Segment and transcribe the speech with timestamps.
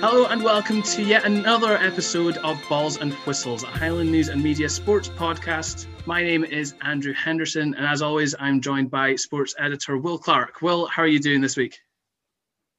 [0.00, 4.42] Hello and welcome to yet another episode of Balls and Whistles, a Highland News and
[4.42, 5.86] Media sports podcast.
[6.04, 10.60] My name is Andrew Henderson, and as always, I'm joined by sports editor Will Clark.
[10.60, 11.78] Will, how are you doing this week?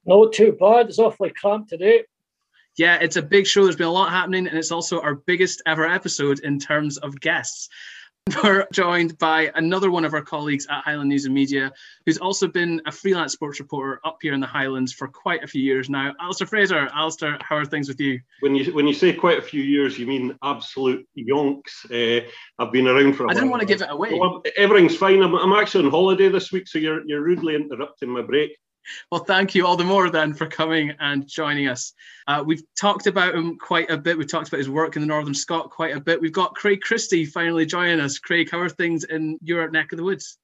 [0.06, 0.90] Not too bad.
[0.90, 2.04] It's awfully cramped today.
[2.78, 3.64] Yeah, it's a big show.
[3.64, 7.20] There's been a lot happening, and it's also our biggest ever episode in terms of
[7.20, 7.68] guests.
[8.44, 11.72] We're joined by another one of our colleagues at Highland News and Media,
[12.06, 15.48] who's also been a freelance sports reporter up here in the Highlands for quite a
[15.48, 16.14] few years now.
[16.20, 18.20] Alistair Fraser, Alistair, how are things with you?
[18.42, 21.86] When you when you say quite a few years, you mean absolute yonks.
[21.90, 22.28] Uh,
[22.60, 23.30] I've been around for.
[23.30, 24.14] I didn't want to give it away.
[24.14, 25.22] Well, everything's fine.
[25.22, 28.58] I'm, I'm actually on holiday this week, so you're you're rudely interrupting my break.
[29.12, 31.94] Well, thank you all the more then for coming and joining us.
[32.28, 34.18] Uh, we've talked about him quite a bit.
[34.18, 36.22] We've talked about his work in the Northern Scot quite a bit.
[36.22, 38.20] We've got Craig Christie finally joining us.
[38.20, 40.38] Craig, how are things in your neck of the woods?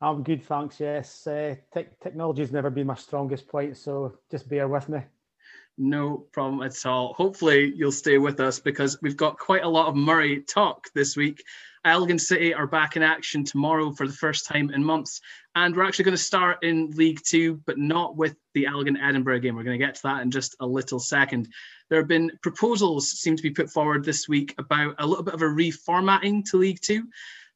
[0.00, 0.80] I'm good, thanks.
[0.80, 5.00] Yes, uh, te- technology's never been my strongest point, so just bear with me.
[5.78, 7.14] No problem at all.
[7.14, 11.16] Hopefully, you'll stay with us because we've got quite a lot of Moray talk this
[11.16, 11.42] week.
[11.84, 15.20] Elgin City are back in action tomorrow for the first time in months.
[15.56, 19.40] And we're actually going to start in League Two, but not with the Elgin Edinburgh
[19.40, 19.54] game.
[19.54, 21.48] We're going to get to that in just a little second.
[21.90, 25.34] There have been proposals seem to be put forward this week about a little bit
[25.34, 27.04] of a reformatting to League Two.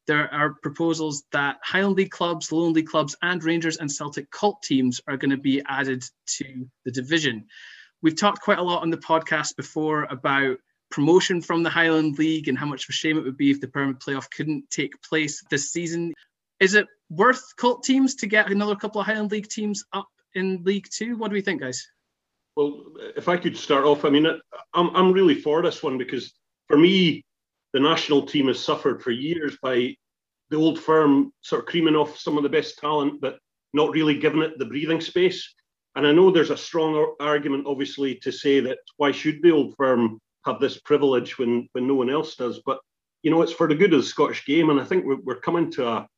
[0.06, 4.62] There are proposals that Highland League clubs, Lowland League clubs, and Rangers and Celtic cult
[4.62, 6.02] teams are going to be added
[6.38, 7.46] to the division.
[8.00, 10.58] We've talked quite a lot on the podcast before about
[10.91, 13.60] promotion from the Highland League and how much of a shame it would be if
[13.60, 16.14] the permanent playoff couldn't take place this season.
[16.60, 20.62] Is it worth cult teams to get another couple of Highland League teams up in
[20.64, 21.16] League Two?
[21.16, 21.86] What do we think, guys?
[22.56, 22.84] Well,
[23.16, 24.26] if I could start off, I mean,
[24.74, 26.32] I'm, I'm really for this one because
[26.66, 27.24] for me,
[27.72, 29.94] the national team has suffered for years by
[30.50, 33.38] the old firm sort of creaming off some of the best talent, but
[33.72, 35.54] not really giving it the breathing space.
[35.94, 39.76] And I know there's a strong argument, obviously, to say that why should the old
[39.76, 42.60] firm have this privilege when when no one else does.
[42.64, 42.80] But
[43.22, 45.41] you know, it's for the good of the Scottish game, and I think we're, we're
[45.41, 46.08] coming to a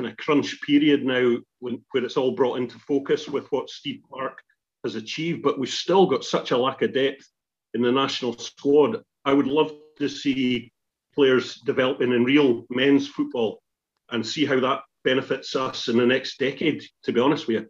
[0.00, 4.00] kind of crunch period now when, where it's all brought into focus with what Steve
[4.10, 4.40] Clarke
[4.84, 5.42] has achieved.
[5.42, 7.28] But we've still got such a lack of depth
[7.74, 9.02] in the national squad.
[9.24, 10.72] I would love to see
[11.14, 13.62] players developing in real men's football
[14.10, 16.82] and see how that benefits us in the next decade.
[17.04, 17.68] To be honest with you.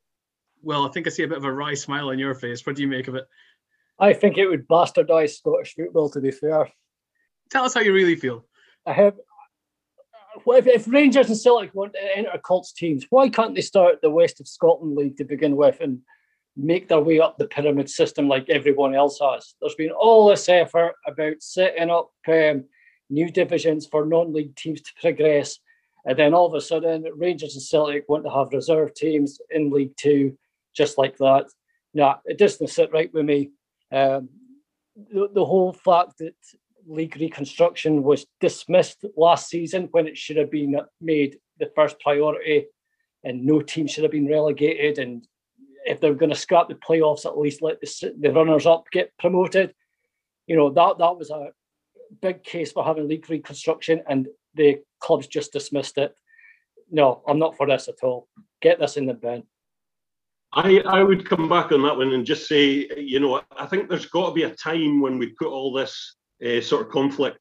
[0.63, 2.65] Well, I think I see a bit of a wry smile on your face.
[2.65, 3.25] What do you make of it?
[3.99, 6.11] I think it would bastardise Scottish football.
[6.11, 6.71] To be fair,
[7.51, 8.47] tell us how you really feel.
[8.87, 9.17] I have.
[10.47, 14.11] If, if Rangers and Celtic want to enter Colts teams, why can't they start the
[14.11, 16.01] West of Scotland League to begin with and
[16.57, 19.55] make their way up the pyramid system like everyone else has?
[19.61, 22.65] There's been all this effort about setting up um,
[23.09, 25.59] new divisions for non-league teams to progress,
[26.05, 29.71] and then all of a sudden, Rangers and Celtic want to have reserve teams in
[29.71, 30.39] League Two,
[30.75, 31.47] just like that.
[31.93, 33.51] No, it doesn't sit right with me.
[33.93, 34.29] Um,
[35.13, 36.35] the, the whole fact that
[36.91, 42.67] league reconstruction was dismissed last season when it should have been made the first priority
[43.25, 44.99] and no team should have been relegated.
[44.99, 45.27] And
[45.85, 49.13] if they're going to scrap the playoffs at least let the, the runners up get
[49.19, 49.73] promoted.
[50.47, 51.51] You know that that was a
[52.21, 56.13] big case for having league reconstruction and the clubs just dismissed it.
[56.91, 58.27] No i'm not for this at all.
[58.61, 59.45] Get this in the bin.
[60.53, 63.89] I, I would come back on that one and just say, you know, I think
[63.89, 67.39] there's got to be a time when we put all this uh, sort of conflict.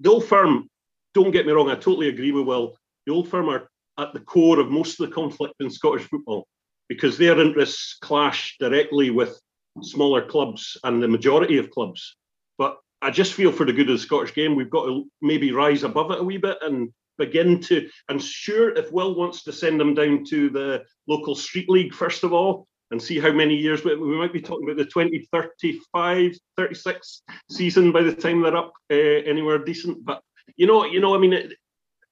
[0.00, 0.68] The old firm,
[1.14, 2.76] don't get me wrong, I totally agree with Will.
[3.06, 3.68] The old firm are
[3.98, 6.46] at the core of most of the conflict in Scottish football
[6.88, 9.40] because their interests clash directly with
[9.80, 12.16] smaller clubs and the majority of clubs.
[12.58, 15.52] But I just feel for the good of the Scottish game, we've got to maybe
[15.52, 19.52] rise above it a wee bit and begin to, and sure, if Will wants to
[19.52, 23.56] send them down to the local street league, first of all, and see how many
[23.56, 28.72] years, we might be talking about the 2035, 36 season by the time they're up
[28.90, 30.04] uh, anywhere decent.
[30.04, 30.22] But,
[30.56, 31.54] you know, you know, I mean, it,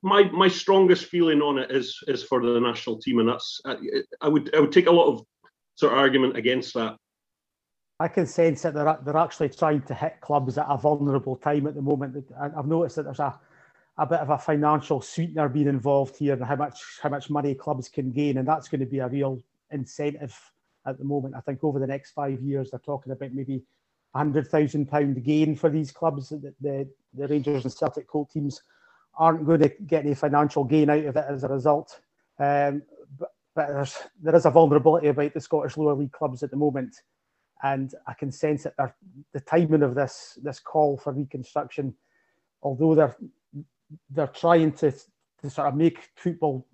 [0.02, 3.76] my my strongest feeling on it is is for the national team, and that's I,
[4.22, 5.26] I would I would take a lot of
[5.74, 6.96] sort of argument against that.
[8.00, 11.66] I can sense that they're they're actually trying to hit clubs at a vulnerable time
[11.66, 12.24] at the moment.
[12.40, 13.38] I've noticed that there's a
[13.98, 17.54] a bit of a financial sweetener being involved here and how much how much money
[17.54, 20.34] clubs can gain, and that's going to be a real incentive
[20.90, 21.34] at the moment.
[21.36, 23.62] I think over the next five years, they're talking about maybe
[24.14, 26.30] hundred thousand pound gain for these clubs.
[26.30, 28.62] The, the, the Rangers and Celtic Colt teams
[29.16, 32.00] aren't going to get any financial gain out of it as a result.
[32.38, 32.82] Um,
[33.18, 36.56] but, but there's, there is a vulnerability about the Scottish lower league clubs at the
[36.56, 36.96] moment,
[37.62, 38.94] and I can sense that
[39.32, 41.94] the timing of this this call for reconstruction,
[42.62, 43.16] although they're
[44.10, 44.92] they're trying to,
[45.42, 46.66] to sort of make football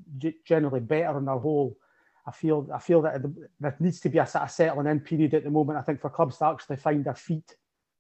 [0.45, 1.77] generally better on the whole.
[2.27, 3.23] I feel I feel that
[3.61, 5.79] there needs to be a of settling in period at the moment.
[5.79, 7.57] I think for clubs to actually find their feet,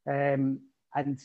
[0.08, 0.60] um,
[0.94, 1.18] and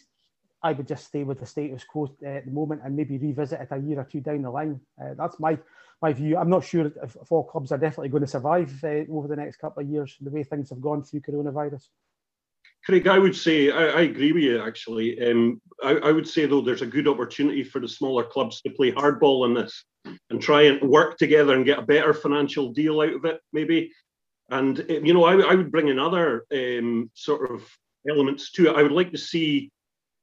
[0.63, 3.61] I would just stay with the status quo uh, at the moment and maybe revisit
[3.61, 4.79] it a year or two down the line.
[5.01, 5.57] Uh, that's my
[6.01, 6.37] my view.
[6.37, 9.35] I'm not sure if, if all clubs are definitely going to survive uh, over the
[9.35, 11.87] next couple of years the way things have gone through coronavirus.
[12.85, 14.61] Craig, I would say I, I agree with you.
[14.61, 18.61] Actually, um, I, I, would say though there's a good opportunity for the smaller clubs
[18.61, 19.85] to play hardball in this
[20.29, 23.91] and try and work together and get a better financial deal out of it, maybe.
[24.49, 27.63] And um, you know, I, I would bring in other um, sort of
[28.09, 28.75] elements to it.
[28.75, 29.71] I would like to see,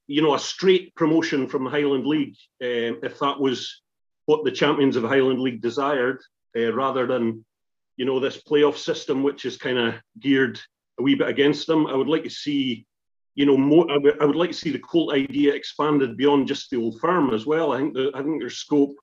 [0.07, 3.83] you know, a straight promotion from the Highland League, um, if that was
[4.27, 6.21] what the champions of Highland League desired,
[6.57, 7.45] uh, rather than,
[7.97, 10.61] you know, this playoff system which is kind of geared
[10.99, 11.87] a wee bit against them.
[11.87, 12.87] I would like to see,
[13.35, 13.91] you know, more.
[13.91, 17.33] I would, would like to see the Colt idea expanded beyond just the old firm
[17.33, 17.73] as well.
[17.73, 18.95] I think the, I think there's scope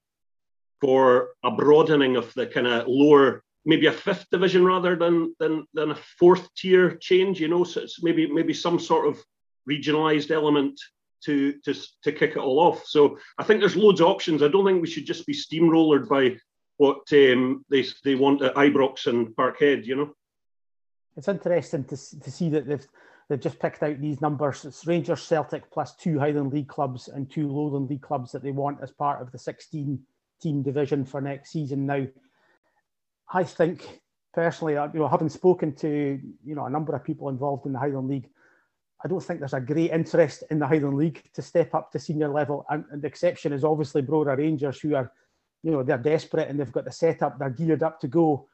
[0.81, 5.65] for a broadening of the kind of lower, maybe a fifth division rather than than
[5.73, 7.39] than a fourth tier change.
[7.39, 9.19] You know, so it's maybe maybe some sort of
[9.69, 10.79] regionalized element
[11.23, 11.73] to to
[12.03, 12.85] to kick it all off.
[12.85, 14.43] So I think there's loads of options.
[14.43, 16.37] I don't think we should just be steamrollered by
[16.77, 19.85] what um, they they want at Ibrox and Parkhead.
[19.85, 20.15] You know
[21.17, 22.85] it's interesting to, to see that they've
[23.29, 24.65] they've just picked out these numbers.
[24.65, 28.51] It's Rangers, Celtic plus two Highland League clubs and two Lowland League clubs that they
[28.51, 29.99] want as part of the 16
[30.41, 31.85] team division for next season.
[31.85, 32.05] Now,
[33.31, 34.01] I think
[34.33, 37.73] personally, uh, you know, having spoken to you know a number of people involved in
[37.73, 38.29] the Highland League,
[39.03, 41.99] I don't think there's a great interest in the Highland League to step up to
[41.99, 42.65] senior level.
[42.69, 45.11] And, and the exception is obviously Brora Rangers, who are,
[45.63, 48.47] you know, they're desperate and they've got the setup, they're geared up to go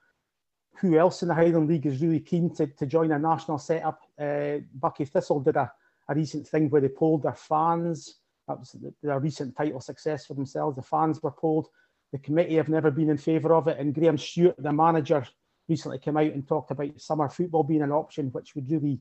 [0.81, 4.01] who else in the Highland League is really keen to, to join a national setup?
[4.19, 5.71] Uh, Buckie Thistle did a,
[6.09, 8.15] a recent thing where they polled their fans.
[8.51, 10.75] That was their recent title success for themselves.
[10.75, 11.69] The fans were polled.
[12.11, 13.79] The committee have never been in favour of it.
[13.79, 15.25] And Graham Stewart, the manager,
[15.69, 18.99] recently came out and talked about summer football being an option, which would really,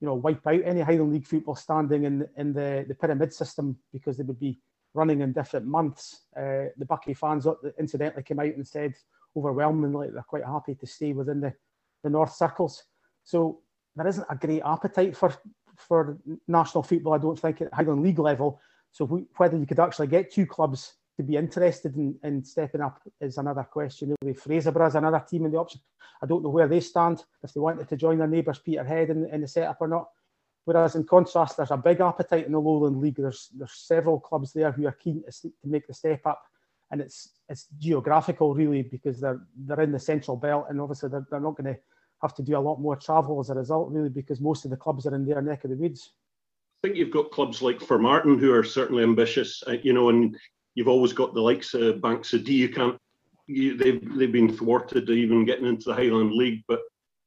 [0.00, 3.78] you know, wipe out any Highland League football standing in in the, the pyramid system
[3.92, 4.58] because they would be
[4.94, 6.22] running in different months.
[6.36, 7.46] Uh, the Buckie fans
[7.78, 8.94] incidentally came out and said
[9.36, 11.52] overwhelmingly they're quite happy to stay within the,
[12.02, 12.82] the North Circles.
[13.22, 13.60] So
[13.94, 15.32] there isn't a great appetite for
[15.78, 18.60] for national football, I don't think, at Highland League level.
[18.92, 19.06] So
[19.36, 23.38] whether you could actually get two clubs to be interested in, in stepping up is
[23.38, 24.14] another question.
[24.22, 25.80] Really, Fraserburgh is another team in the option.
[26.22, 29.26] I don't know where they stand, if they wanted to join their neighbours Peterhead in,
[29.26, 30.08] in the setup or not.
[30.64, 33.16] Whereas in contrast, there's a big appetite in the Lowland League.
[33.16, 36.42] There's there's several clubs there who are keen to, to make the step up
[36.90, 41.26] and it's it's geographical really because they're they're in the central belt and obviously they're,
[41.30, 41.80] they're not going to
[42.22, 44.76] have to do a lot more travel as a result really because most of the
[44.76, 46.12] clubs are in their neck of the woods.
[46.82, 50.36] Think you've got clubs like Formartine who are certainly ambitious, uh, you know, and
[50.76, 52.54] you've always got the likes of Banks o' Dee.
[52.54, 52.96] You can't,
[53.48, 56.80] you, they've they've been thwarted even getting into the Highland League, but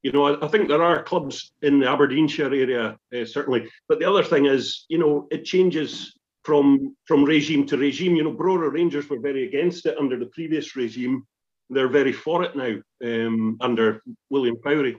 [0.04, 3.68] you know, I, I think there are clubs in the Aberdeenshire area uh, certainly.
[3.90, 8.16] But the other thing is, you know, it changes from from regime to regime.
[8.16, 11.26] You know, Brora Rangers were very against it under the previous regime.
[11.70, 14.98] They're very for it now um, under William Powrie.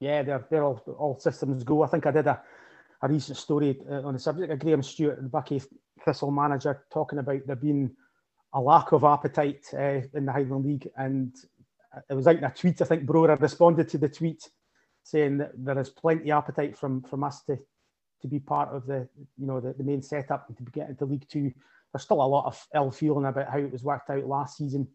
[0.00, 1.82] Yeah, they're, they're all, all systems go.
[1.82, 2.42] I think I did a,
[3.04, 5.62] a recent story uh, on the subject of Graham Stewart, the Buckie
[6.04, 7.94] Thistle manager, talking about there being
[8.54, 10.88] a lack of appetite uh, in the Highland League.
[10.96, 11.34] And
[12.08, 12.80] it was out in a tweet.
[12.80, 14.48] I think Brora responded to the tweet
[15.02, 17.58] saying that there is plenty of appetite from, from us to,
[18.22, 19.06] to be part of the
[19.36, 21.52] you know the, the main setup and to get into League Two.
[21.92, 24.88] There's still a lot of ill feeling about how it was worked out last season,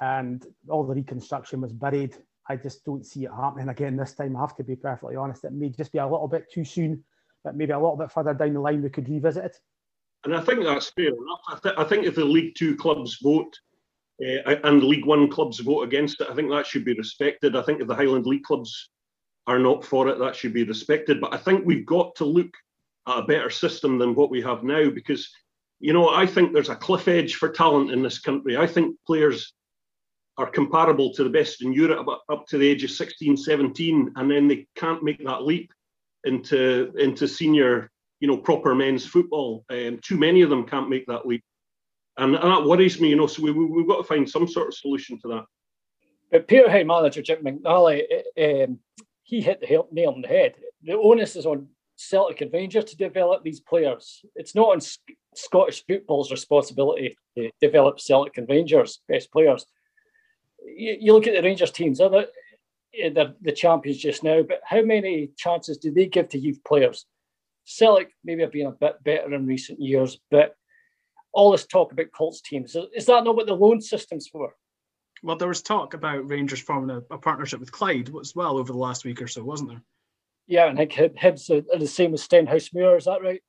[0.00, 2.16] and all the reconstruction was buried.
[2.48, 4.36] I just don't see it happening again this time.
[4.36, 5.44] I have to be perfectly honest.
[5.44, 7.02] It may just be a little bit too soon,
[7.46, 9.56] but maybe a little bit further down the line we could revisit it.
[10.24, 11.40] And I think that's fair enough.
[11.48, 13.56] I, th- I think if the League Two clubs vote
[14.20, 17.54] uh, and League One clubs vote against it, I think that should be respected.
[17.54, 18.90] I think if the Highland League clubs
[19.46, 21.20] are not for it, that should be respected.
[21.20, 22.52] But I think we've got to look
[23.06, 25.30] at a better system than what we have now because,
[25.78, 28.56] you know, I think there's a cliff edge for talent in this country.
[28.56, 29.52] I think players
[30.36, 34.28] are comparable to the best in Europe up to the age of 16, 17, and
[34.28, 35.70] then they can't make that leap
[36.26, 37.90] into into senior,
[38.20, 39.64] you know, proper men's football.
[39.70, 41.44] Um, too many of them can't make that leap,
[42.18, 43.10] and, and that worries me.
[43.10, 45.44] You know, so we, we, have got to find some sort of solution to that.
[46.30, 48.02] But Peterhead manager Jim McInally
[48.38, 48.80] um,
[49.22, 50.54] he hit the nail on the head.
[50.82, 54.24] The onus is on Celtic and Rangers to develop these players.
[54.34, 54.80] It's not on
[55.34, 59.66] Scottish football's responsibility to develop Celtic and Rangers best players.
[60.64, 62.28] You, you look at the Rangers teams; the,
[63.14, 67.06] they're the champions just now, but how many chances do they give to youth players?
[67.64, 70.54] Celtic maybe have been a bit better in recent years, but
[71.32, 74.54] all this talk about Colts teams is that not what the loan system's for?
[75.22, 78.72] Well, there was talk about Rangers forming a, a partnership with Clyde as well over
[78.72, 79.82] the last week or so, wasn't there?
[80.46, 83.42] Yeah, and I think Hibs are the same as Stenhousemuir, is that right?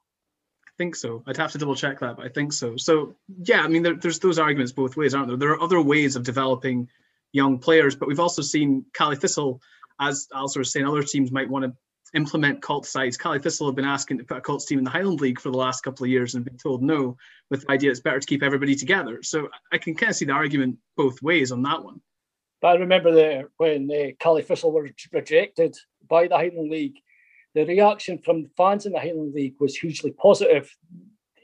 [0.66, 1.24] I think so.
[1.28, 2.78] I'd have to double check that, but I think so.
[2.78, 5.38] So yeah, I mean, there, there's those arguments both ways, aren't there?
[5.38, 6.90] There are other ways of developing
[7.38, 9.62] young players, but we've also seen Caley Thistle,
[10.02, 11.74] as Alistair was saying, other teams might want to
[12.14, 13.18] implement cult sides.
[13.18, 15.50] Caley Thistle have been asking to put a cult team in the Highland League for
[15.52, 17.18] the last couple of years and been told no,
[17.50, 19.24] with the idea it's better to keep everybody together.
[19.24, 22.02] So I can kind of see the argument both ways on that one.
[22.62, 25.76] But I remember there when uh, Caley Thistle were rejected
[26.08, 26.98] by the Highland League,
[27.54, 30.76] the reaction from fans in the Highland League was hugely positive.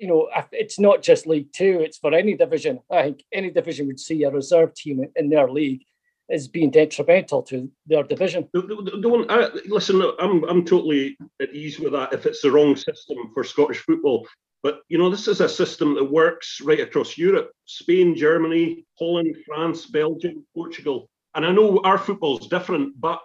[0.03, 2.81] You know, it's not just League Two; it's for any division.
[2.91, 5.85] I think any division would see a reserve team in their league
[6.27, 8.49] is being detrimental to their division.
[8.53, 10.03] Uh, listen.
[10.19, 12.11] I'm I'm totally at ease with that.
[12.11, 14.27] If it's the wrong system for Scottish football,
[14.61, 19.37] but you know this is a system that works right across Europe: Spain, Germany, Holland,
[19.45, 21.09] France, Belgium, Portugal.
[21.33, 23.21] And I know our football is different, but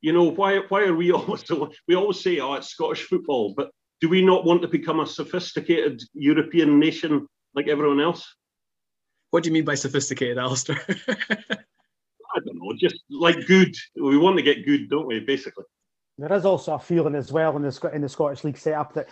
[0.00, 1.44] you know why why are we always
[1.86, 3.70] we always say oh it's Scottish football, but
[4.02, 8.34] do we not want to become a sophisticated European nation like everyone else?
[9.30, 10.76] What do you mean by sophisticated, Alistair?
[11.08, 13.76] I don't know, just like good.
[13.94, 15.20] We want to get good, don't we?
[15.20, 15.64] Basically.
[16.18, 19.08] There is also a feeling as well in the in the Scottish League setup that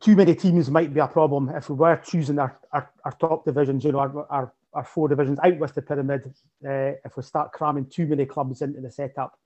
[0.00, 3.44] too many teams might be a problem if we were choosing our, our, our top
[3.44, 6.32] divisions, you know, our, our, our, four divisions out with the pyramid.
[6.64, 9.38] Uh, if we start cramming too many clubs into the setup,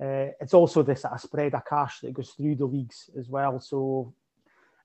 [0.00, 3.60] uh, it's also of spread of cash that goes through the leagues as well.
[3.60, 4.14] So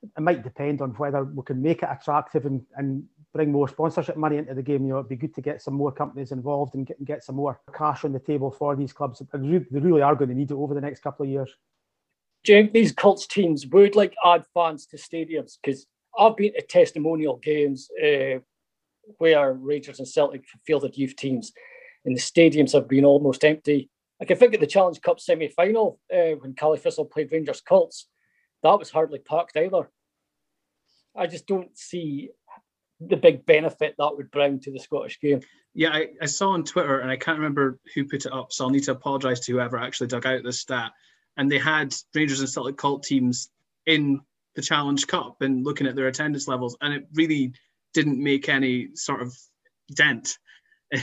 [0.03, 4.17] it might depend on whether we can make it attractive and, and bring more sponsorship
[4.17, 4.83] money into the game.
[4.83, 7.35] You know, it'd be good to get some more companies involved and get, get some
[7.35, 9.19] more cash on the table for these clubs.
[9.19, 11.55] They really are going to need it over the next couple of years.
[12.43, 15.57] Do you think these Colts teams would like add fans to stadiums?
[15.61, 15.85] Because
[16.17, 18.39] I've been to testimonial games uh,
[19.17, 21.53] where Rangers and Celtic fielded youth teams,
[22.05, 23.89] and the stadiums have been almost empty.
[24.23, 27.59] I can think of the Challenge Cup semi final uh, when Caley Thistle played Rangers
[27.59, 28.07] Colts.
[28.63, 29.89] That was hardly packed either.
[31.13, 32.29] I just don't see
[33.01, 35.41] the big benefit that would bring to the Scottish game.
[35.73, 38.63] Yeah, I, I saw on Twitter, and I can't remember who put it up, so
[38.63, 40.93] I'll need to apologise to whoever actually dug out this stat.
[41.35, 43.49] And they had Rangers and Celtic cult teams
[43.85, 44.21] in
[44.55, 47.51] the Challenge Cup and looking at their attendance levels, and it really
[47.93, 49.35] didn't make any sort of
[49.93, 50.37] dent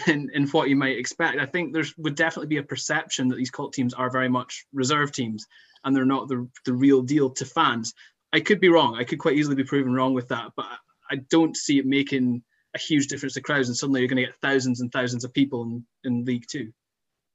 [0.07, 1.39] in, in what you might expect.
[1.39, 4.67] I think there would definitely be a perception that these cult teams are very much
[4.73, 5.47] reserve teams
[5.85, 7.95] and they're not the, the real deal to fans.
[8.33, 8.97] I could be wrong.
[8.97, 10.67] I could quite easily be proven wrong with that, but
[11.11, 12.43] I don't see it making
[12.75, 15.33] a huge difference to crowds, and suddenly you're going to get thousands and thousands of
[15.33, 16.73] people in, in League Two.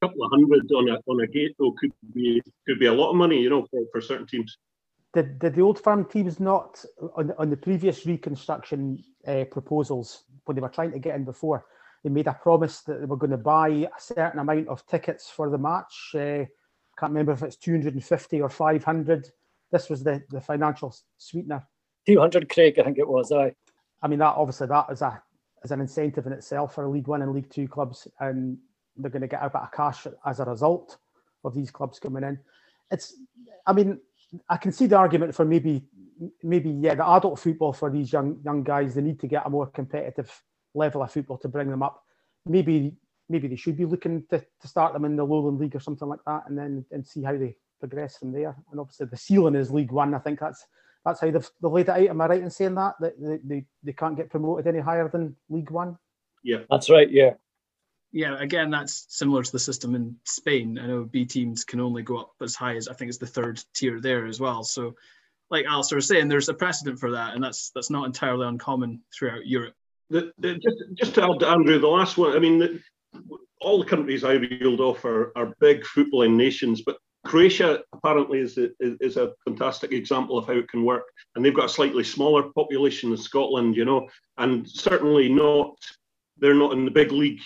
[0.02, 2.94] A couple of hundred on a on a gate though could be could be a
[2.94, 4.58] lot of money, you know, for, for certain teams.
[5.14, 6.84] Did, did the old firm teams not
[7.16, 11.66] on, on the previous reconstruction uh, proposals when they were trying to get in before?
[12.06, 15.28] They made a promise that they were going to buy a certain amount of tickets
[15.28, 16.12] for the match.
[16.14, 16.46] Uh,
[17.00, 19.32] can't remember if it's 250 or 500.
[19.72, 21.68] This was the, the financial sweetener.
[22.06, 23.32] 200, Craig, I think it was.
[23.32, 23.56] I.
[24.04, 25.20] I mean, that obviously that is a
[25.64, 28.60] is an incentive in itself for League One and League Two clubs, and
[28.96, 31.00] they're going to get a bit of cash as a result
[31.44, 32.38] of these clubs coming in.
[32.92, 33.16] It's,
[33.66, 34.00] I mean,
[34.48, 35.86] I can see the argument for maybe,
[36.44, 38.94] maybe yeah, the adult football for these young young guys.
[38.94, 40.30] They need to get a more competitive
[40.76, 42.04] level of football to bring them up.
[42.46, 42.96] Maybe
[43.28, 46.08] maybe they should be looking to, to start them in the Lowland League or something
[46.08, 48.56] like that, and then and see how they progress from there.
[48.72, 50.14] And obviously, the ceiling is League One.
[50.14, 50.66] I think that's
[51.04, 52.08] that's how they've, they've laid it out.
[52.08, 55.08] Am I right in saying that that they, they, they can't get promoted any higher
[55.08, 55.98] than League One?
[56.44, 57.10] Yeah, that's right.
[57.10, 57.34] Yeah.
[58.12, 60.80] Yeah, again, that's similar to the system in Spain.
[60.80, 63.28] I know B teams can only go up as high as I think it's the
[63.28, 64.64] third tier there as well.
[64.64, 64.96] So,
[65.50, 69.02] like Alistair was saying, there's a precedent for that, and that's that's not entirely uncommon
[69.14, 69.76] throughout Europe.
[70.10, 72.36] The, the, just, just to add to Andrew, the last one.
[72.36, 72.80] I mean, the,
[73.62, 78.58] all the countries I reeled off are, are big footballing nations, but Croatia apparently is
[78.58, 82.04] a, is a fantastic example of how it can work, and they've got a slightly
[82.04, 84.08] smaller population than Scotland, you know,
[84.38, 85.76] and certainly not
[86.38, 87.42] they're not in the big league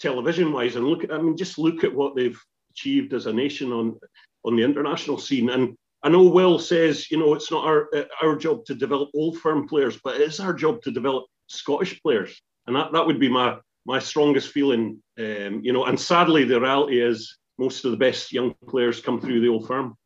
[0.00, 0.76] television wise.
[0.76, 3.98] And look at I mean, just look at what they've achieved as a nation on
[4.44, 5.50] on the international scene.
[5.50, 7.90] And I know Will says, you know, it's not our
[8.22, 12.00] our job to develop old firm players, but it is our job to develop Scottish
[12.02, 15.84] players, and that that would be my my strongest feeling, um, you know.
[15.84, 19.66] And sadly, the reality is most of the best young players come through the old
[19.66, 19.96] firm.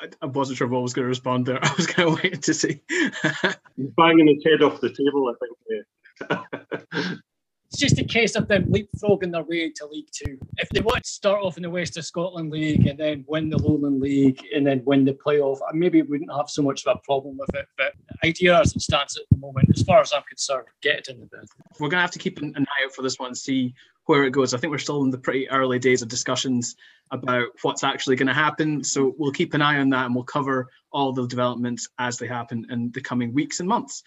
[0.00, 1.58] I, I wasn't sure what was going to respond there.
[1.64, 2.82] I was kind of waiting to see.
[2.88, 7.20] He's banging his head off the table, I think.
[7.70, 10.38] it's just a case of them leapfrogging their way to League Two.
[10.58, 13.48] If they want to start off in the West of Scotland League and then win
[13.48, 16.84] the Lowland League and then win the playoff, I maybe we wouldn't have so much
[16.84, 17.68] of a problem with it.
[17.78, 17.92] But
[18.24, 21.20] idea as it stands at the moment, as far as I'm concerned, get it in
[21.20, 21.48] the bid.
[21.78, 23.72] We're going to have to keep an, eye out for this one, see
[24.06, 24.52] where it goes.
[24.52, 26.74] I think we're still in the pretty early days of discussions
[27.12, 28.82] about what's actually going to happen.
[28.82, 32.26] So we'll keep an eye on that and we'll cover all the developments as they
[32.26, 34.02] happen in the coming weeks and months.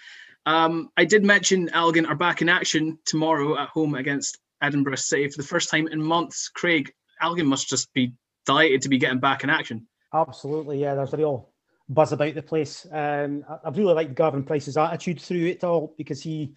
[0.45, 5.29] Um, I did mention Elgin are back in action tomorrow at home against Edinburgh City
[5.29, 6.49] for the first time in months.
[6.49, 8.13] Craig, Elgin must just be
[8.45, 9.87] delighted to be getting back in action.
[10.13, 10.95] Absolutely, yeah.
[10.95, 11.49] There's a real
[11.89, 12.85] buzz about the place.
[12.91, 16.53] Um, I've really liked Gavin Price's attitude through it all because he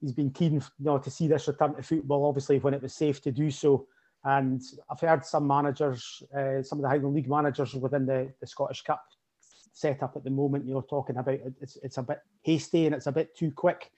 [0.00, 2.26] he's been keen, you know, to see this return to football.
[2.26, 3.86] Obviously, when it was safe to do so,
[4.24, 8.46] and I've heard some managers, uh, some of the Highland League managers within the, the
[8.46, 9.04] Scottish Cup
[9.72, 13.06] set up at the moment, you're talking about it's, it's a bit hasty and it's
[13.06, 13.90] a bit too quick.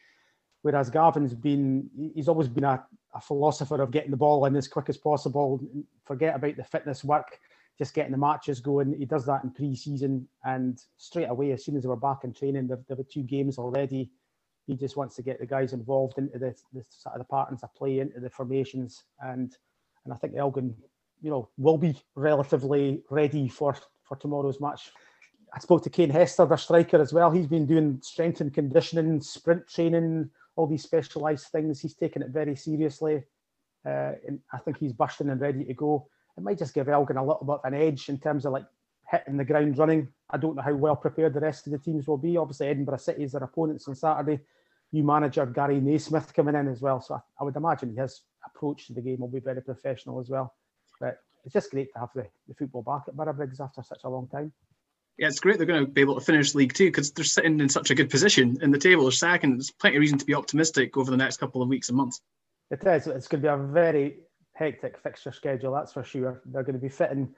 [0.62, 2.82] Whereas Gavin's been, he's always been a,
[3.14, 5.60] a philosopher of getting the ball in as quick as possible,
[6.04, 7.38] forget about the fitness work,
[7.76, 8.96] just getting the matches going.
[8.98, 12.24] He does that in pre season and straight away, as soon as they were back
[12.24, 14.10] in training, there, there were two games already.
[14.66, 17.62] He just wants to get the guys involved into the, the sort of the patterns
[17.62, 19.54] of play, into the formations, and
[20.04, 20.74] and I think Elgin,
[21.20, 24.90] you know, will be relatively ready for for tomorrow's match.
[25.54, 27.30] I spoke to Kane Hester, their striker, as well.
[27.30, 31.80] He's been doing strength and conditioning, sprint training, all these specialised things.
[31.80, 33.22] He's taken it very seriously.
[33.86, 36.08] Uh, and I think he's bursting and ready to go.
[36.36, 38.64] It might just give Elgin a little bit of an edge in terms of like
[39.08, 40.08] hitting the ground running.
[40.28, 42.36] I don't know how well prepared the rest of the teams will be.
[42.36, 44.40] Obviously, Edinburgh City is their opponents on Saturday.
[44.92, 47.00] New manager Gary Naysmith coming in as well.
[47.00, 50.28] So I, I would imagine his approach to the game will be very professional as
[50.28, 50.52] well.
[50.98, 54.08] But it's just great to have the, the football back at Briggs after such a
[54.08, 54.52] long time
[55.18, 57.60] yeah, it's great they're going to be able to finish League Two because they're sitting
[57.60, 59.04] in such a good position in the table.
[59.04, 59.58] They're second.
[59.58, 62.20] There's plenty of reason to be optimistic over the next couple of weeks and months.
[62.70, 63.06] It is.
[63.06, 64.16] It's going to be a very
[64.54, 66.42] hectic fixture schedule, that's for sure.
[66.46, 67.34] They're going to be fitting.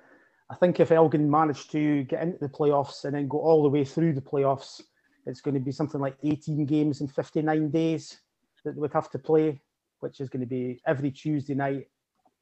[0.49, 3.69] I think if Elgin managed to get into the playoffs and then go all the
[3.69, 4.81] way through the playoffs,
[5.27, 8.21] it's going to be something like 18 games in 59 days
[8.65, 9.61] that they would have to play,
[10.01, 11.89] which is going to be every Tuesday night,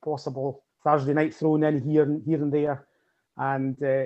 [0.04, 2.86] possible Thursday night thrown in here and here and there.
[3.38, 4.04] And uh,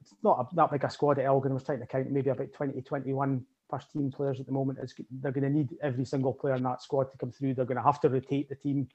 [0.00, 1.52] it's not a, that big a squad at Elgin.
[1.52, 4.78] I was trying to count maybe about 20, 21 first team players at the moment.
[4.82, 7.54] It's, they're going to need every single player in that squad to come through.
[7.54, 8.88] They're going to have to rotate the team.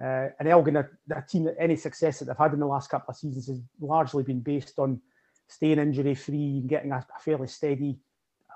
[0.00, 0.88] Uh, and Elgin, a,
[1.28, 4.22] team that any success that they've had in the last couple of seasons has largely
[4.22, 5.00] been based on
[5.48, 7.98] staying injury free and getting a, a, fairly steady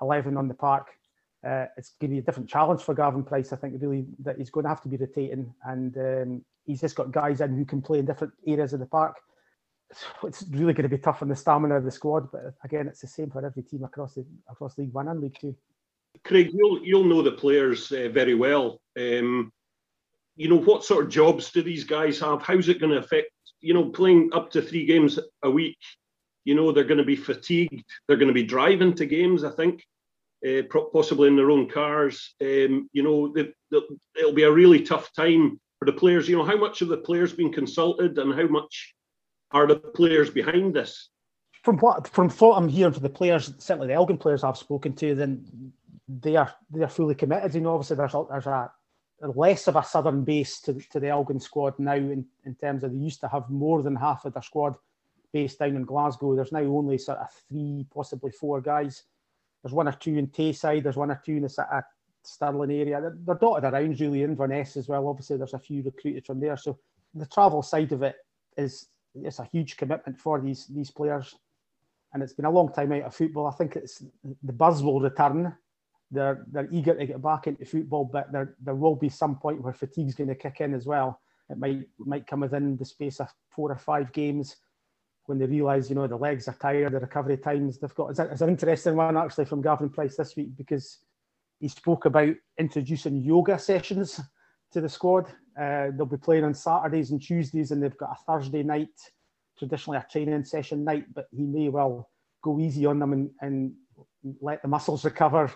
[0.01, 0.87] 11 on the park.
[1.45, 4.37] Uh, it's going to be a different challenge for Gavin Price, I think, really, that
[4.37, 5.53] he's going to have to be rotating.
[5.63, 8.85] And um, he's just got guys in who can play in different areas of the
[8.85, 9.15] park
[10.23, 12.31] it's really going to be tough on the stamina of the squad.
[12.31, 15.37] But again, it's the same for every team across the across League One and League
[15.39, 15.55] Two.
[16.23, 18.79] Craig, you'll you'll know the players uh, very well.
[18.97, 19.51] Um,
[20.35, 22.41] you know what sort of jobs do these guys have?
[22.41, 23.31] How's it going to affect?
[23.61, 25.77] You know, playing up to three games a week.
[26.45, 27.83] You know they're going to be fatigued.
[28.07, 29.43] They're going to be driving to games.
[29.43, 29.83] I think.
[30.47, 30.61] Uh,
[30.93, 32.33] possibly in their own cars.
[32.41, 33.81] Um, you know, the, the,
[34.17, 36.29] it'll be a really tough time for the players.
[36.29, 38.95] You know, how much of the players been consulted and how much
[39.51, 41.09] are the players behind this?
[41.63, 44.93] From what from what I'm hearing from the players, certainly the Elgin players I've spoken
[44.95, 45.73] to, then
[46.07, 47.53] they are they are fully committed.
[47.53, 48.71] You know, obviously there's a, there's a
[49.21, 52.91] less of a southern base to, to the Elgin squad now in, in terms of
[52.91, 54.75] they used to have more than half of their squad
[55.33, 56.35] based down in Glasgow.
[56.35, 59.03] There's now only sort of three, possibly four guys.
[59.61, 60.83] There's one or two in Tayside.
[60.83, 61.83] There's one or two in the sort of
[62.23, 62.99] Stirling area.
[63.01, 65.07] They're, they're dotted around really Inverness as well.
[65.07, 66.57] Obviously, there's a few recruited from there.
[66.57, 66.77] So
[67.13, 68.15] the travel side of it
[68.57, 71.35] is it's a huge commitment for these these players,
[72.13, 73.47] and it's been a long time out of football.
[73.47, 74.03] I think it's
[74.43, 75.55] the buzz will return.
[76.11, 79.61] They're they're eager to get back into football, but there there will be some point
[79.61, 81.21] where fatigue's going to kick in as well.
[81.49, 84.55] It might might come within the space of four or five games
[85.25, 88.09] when they realise you know the legs are tired, the recovery times they've got.
[88.09, 90.99] It's, it's an interesting one actually from Gavin Price this week because
[91.59, 94.19] he spoke about introducing yoga sessions
[94.71, 95.27] to the squad.
[95.59, 98.89] Uh, they'll be playing on Saturdays and Tuesdays, and they've got a Thursday night,
[99.57, 101.05] traditionally a training session night.
[101.13, 102.09] But he may well
[102.41, 103.73] go easy on them and, and
[104.41, 105.51] let the muscles recover.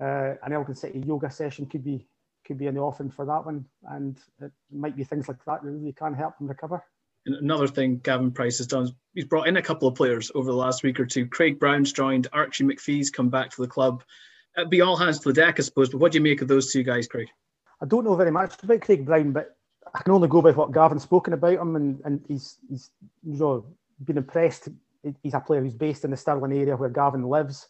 [0.00, 2.06] Uh, an Elgin City yoga session could be
[2.46, 5.62] could be in the offing for that one, and it might be things like that
[5.62, 6.82] that really can help them recover.
[7.26, 10.32] And another thing Gavin Price has done, is he's brought in a couple of players
[10.34, 11.26] over the last week or two.
[11.26, 14.02] Craig Brown's joined, Archie McPhee's come back to the club.
[14.56, 15.90] It'd be all hands to the deck, I suppose.
[15.90, 17.28] But what do you make of those two guys, Craig?
[17.80, 19.56] I don't know very much about Craig Brown, but
[19.94, 22.90] I can only go by what Gavin's spoken about him, and, and he's he's
[23.24, 23.64] you know
[24.04, 24.68] been impressed.
[25.22, 27.68] He's a player who's based in the Stirling area where Gavin lives,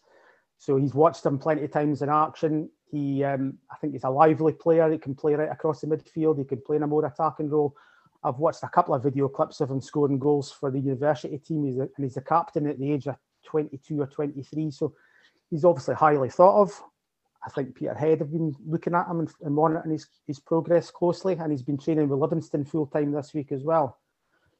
[0.57, 2.69] so he's watched him plenty of times in action.
[2.91, 4.91] He, um, I think he's a lively player.
[4.91, 6.39] He can play right across the midfield.
[6.39, 7.75] He can play in a more attacking role.
[8.23, 11.65] I've watched a couple of video clips of him scoring goals for the university team.
[11.65, 14.71] He's a, and he's a captain at the age of 22 or 23.
[14.71, 14.93] So
[15.49, 16.83] he's obviously highly thought of.
[17.45, 21.35] I think Peterhead have been looking at him and, and monitoring his, his progress closely,
[21.35, 23.97] and he's been training with Livingston full time this week as well.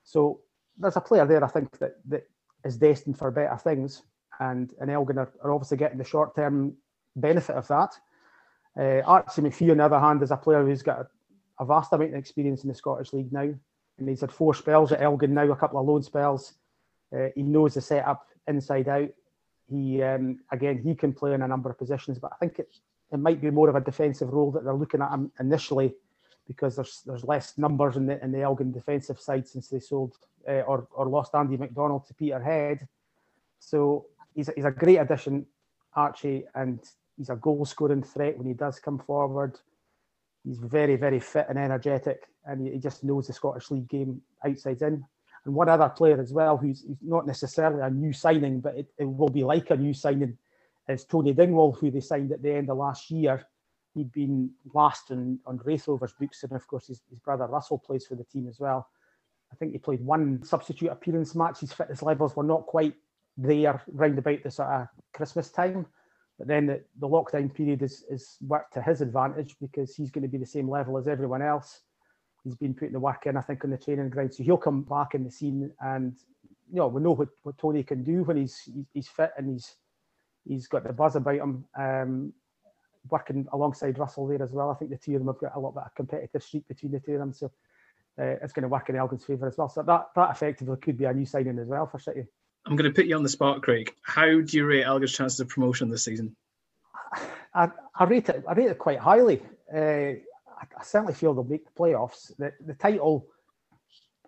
[0.03, 0.41] So
[0.77, 2.29] there's a player there, I think, that, that
[2.63, 4.03] is destined for better things,
[4.39, 6.75] and, and Elgin are, are obviously getting the short term
[7.15, 7.93] benefit of that.
[8.79, 11.07] Uh, Archie McPhee, on the other hand, is a player who's got a,
[11.59, 13.53] a vast amount of experience in the Scottish League now,
[13.97, 16.53] and he's had four spells at Elgin now, a couple of loan spells.
[17.13, 19.09] Uh, he knows the setup inside out.
[19.69, 22.69] He um, again he can play in a number of positions, but I think it,
[23.11, 25.93] it might be more of a defensive role that they're looking at him initially
[26.47, 30.17] because there's there's less numbers in the in the Elgin defensive side since they sold
[30.47, 32.87] uh, or or lost Andy McDonald to Peterhead.
[33.59, 34.05] So
[34.35, 35.45] he's a, he's a great addition,
[35.93, 36.79] Archie, and
[37.17, 39.59] he's a goal scoring threat when he does come forward.
[40.43, 44.21] He's very very fit and energetic, and he, he just knows the Scottish League game
[44.43, 45.05] outside in
[45.45, 48.87] and one other player as well who's, who's not necessarily a new signing, but it,
[48.97, 50.37] it, will be like a new signing,
[50.87, 53.45] is Tony Dingwall, who they signed at the end of last year.
[53.95, 57.79] He'd been last on, on Raith Rovers' books, and of course his, his brother Russell
[57.79, 58.87] plays for the team as well.
[59.51, 61.61] I think he played one substitute appearance match.
[61.61, 62.93] His fitness levels were not quite
[63.35, 65.85] there round about the sort of Christmas time.
[66.37, 70.21] But then the, the lockdown period is, is worked to his advantage because he's going
[70.21, 71.81] to be the same level as everyone else
[72.43, 74.33] he's been putting the work in, I think, on the training ground.
[74.33, 76.15] So he'll come back in the scene, and
[76.71, 79.75] you know we know what, what Tony can do when he's he's fit and he's
[80.47, 81.65] he's got the buzz about him.
[81.77, 82.33] Um,
[83.09, 84.69] working alongside Russell there as well.
[84.69, 86.91] I think the two of them have got a lot of a competitive streak between
[86.91, 87.47] the two of them, so
[88.19, 89.69] uh, it's going to work in Elgin's favour as well.
[89.69, 92.25] So that that effectively could be a new signing as well for City.
[92.65, 93.93] I'm going to put you on the spot, Craig.
[94.01, 96.35] How do you rate Elgin's chances of promotion this season?
[97.53, 98.43] I, I rate it.
[98.47, 99.41] I rate it quite highly.
[99.73, 100.19] Uh,
[100.59, 102.35] I, certainly feel they'll make the playoffs.
[102.37, 103.27] The, the title,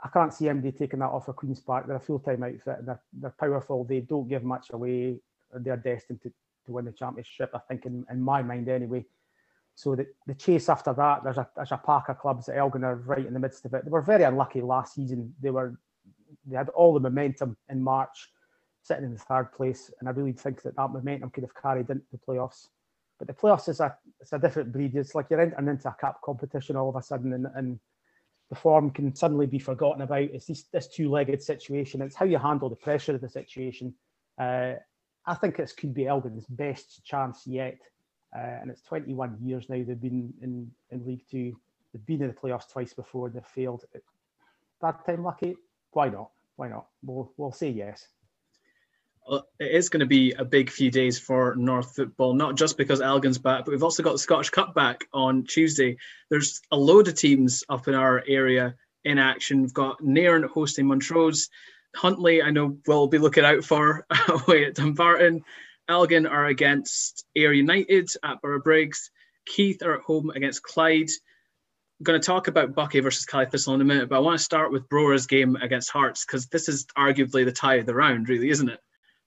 [0.03, 1.87] I can't see MD taking that off of Queen's Park.
[1.87, 2.85] They're a full time outfit.
[2.85, 3.83] They're, they're powerful.
[3.83, 5.19] They don't give much away.
[5.53, 6.31] They're destined to,
[6.65, 9.05] to win the championship, I think, in, in my mind anyway.
[9.75, 12.83] So the, the chase after that, there's a there's a pack of clubs that Elgin
[12.83, 13.83] are right in the midst of it.
[13.83, 15.33] They were very unlucky last season.
[15.41, 15.77] They were
[16.45, 18.29] they had all the momentum in March,
[18.83, 21.89] sitting in the third place, and I really think that that momentum could have carried
[21.89, 22.67] into the playoffs.
[23.21, 24.95] But the playoffs is a it's a different breed.
[24.95, 27.79] It's like you're entering into a cup competition all of a sudden, and, and
[28.49, 30.23] the form can suddenly be forgotten about.
[30.23, 32.01] It's this, this two-legged situation.
[32.01, 33.93] It's how you handle the pressure of the situation.
[34.39, 34.73] Uh,
[35.27, 37.77] I think this could be Elgin's best chance yet,
[38.35, 41.55] uh, and it's 21 years now they've been in in League Two.
[41.93, 43.29] They've been in the playoffs twice before.
[43.29, 43.85] They've failed.
[44.81, 45.57] That time lucky?
[45.91, 46.31] Why not?
[46.55, 46.87] Why not?
[47.03, 48.07] We'll we'll say yes
[49.29, 53.01] it is going to be a big few days for North football, not just because
[53.01, 55.97] Elgin's back, but we've also got the Scottish Cup back on Tuesday.
[56.29, 59.61] There's a load of teams up in our area in action.
[59.61, 61.49] We've got Nairn hosting Montrose.
[61.95, 65.43] Huntly, I know we'll be looking out for away at Dumbarton.
[65.87, 69.11] Elgin are against Ayr United at Borough Briggs.
[69.45, 71.09] Keith are at home against Clyde.
[71.99, 74.37] I'm going to talk about Buckie versus Caley Thistle in a minute, but I want
[74.39, 77.93] to start with Brora's game against Hearts because this is arguably the tie of the
[77.93, 78.79] round, really, isn't it?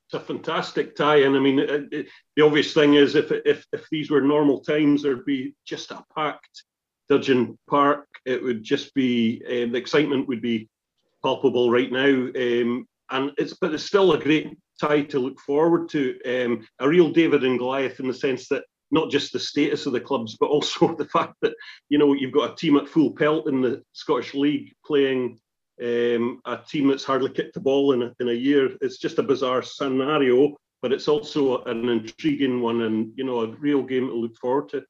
[0.07, 1.35] It's a fantastic tie-in.
[1.35, 5.03] I mean, it, it, the obvious thing is if, if if these were normal times,
[5.03, 6.65] there'd be just a packed
[7.09, 8.07] Dudgeon Park.
[8.27, 10.69] It would just be um, the excitement would be
[11.23, 15.89] palpable right now, um, and it's but it's still a great tie to look forward
[15.91, 16.19] to.
[16.27, 19.93] Um, a real David and Goliath in the sense that not just the status of
[19.93, 21.55] the clubs, but also the fact that
[21.89, 25.39] you know you've got a team at full pelt in the Scottish League playing
[25.83, 28.77] um, a team that's hardly kicked the ball in a, in a year.
[28.81, 33.49] It's just a bizarre scenario, but it's also an intriguing one and, you know, a
[33.57, 34.85] real game to look forward to.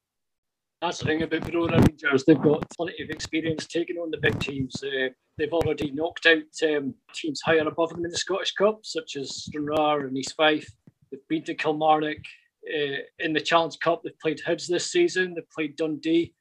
[0.82, 2.24] That's the thing about Brora Rangers.
[2.26, 4.82] They've got plenty of experience taking on the big teams.
[4.82, 9.16] Uh, they've already knocked out um, teams higher above them in the Scottish Cup, such
[9.16, 10.68] as Stranraer and East Fife.
[11.10, 12.18] They've been to Kilmarnock.
[12.66, 15.34] Uh, in the Challenge Cup, they've played Hibs this season.
[15.34, 16.34] They've played Dundee.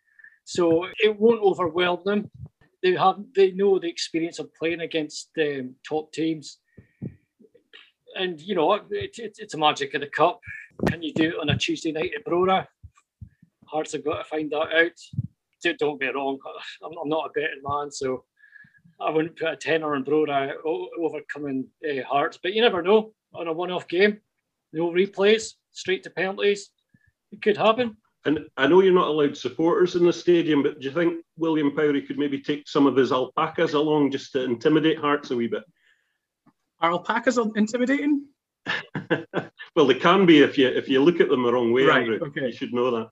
[0.45, 2.29] So it won't overwhelm them
[2.83, 6.59] they have they know the experience of playing against um, top teams,
[8.15, 10.41] and you know it, it, it's a magic of the cup.
[10.87, 12.67] Can you do it on a Tuesday night at Brora?
[13.65, 15.77] Hearts have got to find that out.
[15.79, 16.37] Don't get wrong,
[16.83, 18.25] I'm, I'm not a betting man, so
[18.99, 20.51] I wouldn't put a tenner on Brora
[20.99, 23.13] overcoming uh, Hearts, but you never know.
[23.33, 24.19] On a one-off game,
[24.73, 26.69] no replays, straight to penalties,
[27.31, 27.97] it could happen.
[28.25, 31.71] And I know you're not allowed supporters in the stadium, but do you think William
[31.71, 35.47] Powrie could maybe take some of his alpacas along just to intimidate Hearts a wee
[35.47, 35.63] bit?
[36.79, 38.27] Are alpacas intimidating?
[39.75, 42.01] well, they can be if you if you look at them the wrong way, right,
[42.01, 42.19] Andrew.
[42.27, 42.47] Okay.
[42.47, 43.09] You should know that.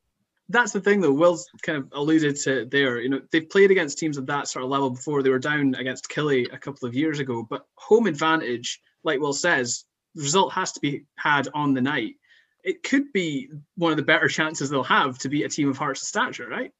[0.47, 1.13] that's the thing though.
[1.13, 3.01] Will's kind of alluded to there.
[3.01, 5.23] You know, they've played against teams of that sort of level before.
[5.23, 9.33] They were down against Killie a couple of years ago, but home advantage, like Will
[9.33, 9.83] says,
[10.15, 12.15] the result has to be had on the night.
[12.63, 15.77] It could be one of the better chances they'll have to beat a team of
[15.77, 16.71] Hearts' and stature, right?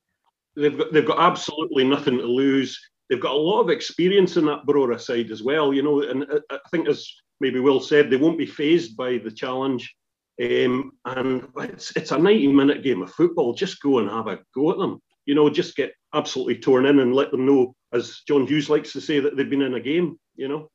[0.56, 2.80] They've got they've got absolutely nothing to lose.
[3.10, 6.02] They've got a lot of experience in that Brora side as well, you know.
[6.02, 7.08] And I think, as
[7.40, 9.94] maybe Will said, they won't be phased by the challenge.
[10.42, 13.54] Um, and it's it's a 90 minute game of football.
[13.54, 15.02] Just go and have a go at them.
[15.26, 18.94] You know, just get absolutely torn in and let them know, as John Hughes likes
[18.94, 20.20] to say, that they've been in a game.
[20.36, 20.72] You know.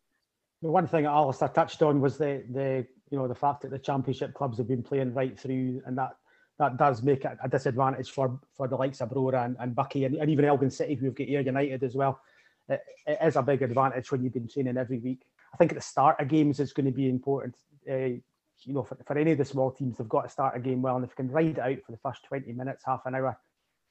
[0.62, 3.79] The one thing Alistair touched on was the the you know the fact that the
[3.79, 6.16] championship clubs have been playing right through, and that
[6.59, 10.07] that does make it a disadvantage for for the likes of Brora and, and Buckie
[10.07, 12.21] and, and even Elgin City, who've got Ayr United as well.
[12.69, 15.23] It, it is a big advantage when you've been training every week.
[15.55, 17.55] I think at the start of games it's going to be important.
[17.88, 18.19] Uh,
[18.64, 20.83] you know, for, for any of the small teams, they've got to start a game
[20.83, 23.14] well, and if you can ride it out for the first twenty minutes, half an
[23.14, 23.38] hour,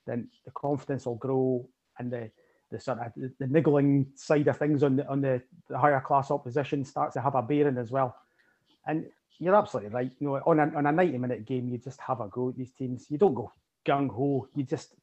[0.08, 1.68] then the confidence will grow
[2.00, 2.32] and the
[2.72, 6.02] the sort of the, the niggling side of things on the on the, the higher
[6.02, 8.16] class opposition starts to have a bearing as well.
[8.88, 9.06] And
[9.40, 10.12] you're absolutely right.
[10.20, 12.58] You know, on a, on a 90 minute game, you just have a go at
[12.58, 13.08] these teams.
[13.10, 13.52] You don't go
[13.86, 14.48] gung ho.
[14.56, 14.96] You just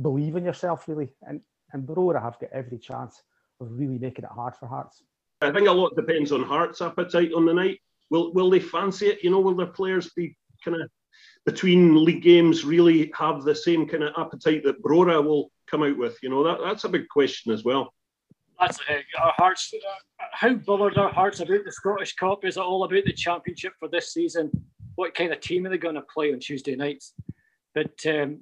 [0.00, 1.10] believe in yourself, really.
[1.22, 1.40] And
[1.72, 3.22] and Brora have got every chance
[3.60, 5.02] of really making it hard for Hearts.
[5.42, 7.80] I think a lot depends on Hearts' appetite on the night.
[8.10, 9.22] Will will they fancy it?
[9.22, 10.88] You know, will their players be kind of
[11.44, 15.96] between league games really have the same kind of appetite that Brora will come out
[15.96, 16.18] with?
[16.22, 17.92] You know, that, that's a big question as well.
[18.60, 19.72] That's uh, our hearts.
[19.74, 22.44] Uh, how bothered our hearts about the Scottish Cup?
[22.44, 24.50] Is it all about the championship for this season?
[24.96, 27.14] What kind of team are they going to play on Tuesday nights?
[27.74, 28.40] But um,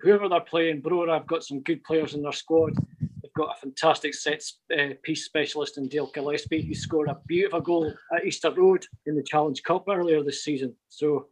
[0.00, 2.72] whoever they're playing, Brora have got some good players in their squad.
[3.00, 4.42] They've got a fantastic set
[4.76, 9.14] uh, piece specialist in Dale Gillespie, who scored a beautiful goal at Easter Road in
[9.14, 10.74] the Challenge Cup earlier this season.
[10.88, 11.26] So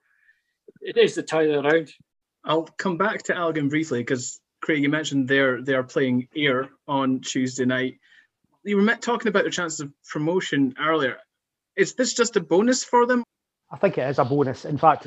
[0.83, 1.91] it is the tie around.
[2.45, 6.69] I'll come back to Elgin briefly because Craig, you mentioned they're they are playing Ayr
[6.87, 7.99] on Tuesday night
[8.69, 11.17] you were talking about the chances of promotion earlier.
[11.77, 13.25] Is this just a bonus for them?
[13.71, 14.65] I think it is a bonus.
[14.65, 15.07] In fact,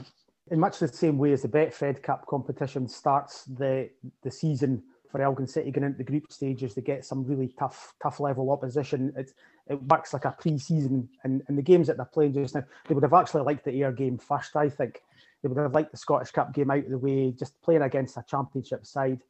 [0.50, 3.90] in much the same way as the Betfred Cup competition starts the
[4.24, 7.94] the season for Elgin City going into the group stages to get some really tough
[8.02, 9.14] tough level opposition.
[9.16, 9.32] It
[9.68, 12.96] it works like a pre-season, and, and the games that they're playing just now, they
[12.96, 14.56] would have actually liked the Ayr game first.
[14.56, 15.02] I think
[15.42, 18.18] they would have liked the Scottish Cup game out of the way, just playing against
[18.18, 19.22] a championship side,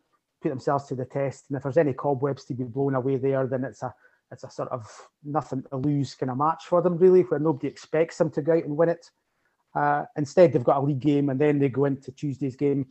[0.41, 1.45] put themselves to the test.
[1.49, 3.93] And if there's any cobwebs to be blown away there, then it's a
[4.31, 4.87] it's a sort of
[5.23, 8.53] nothing to lose kind of match for them, really, where nobody expects them to go
[8.53, 9.09] out and win it.
[9.75, 12.87] Uh, instead, they've got a league game and then they go into Tuesday's game.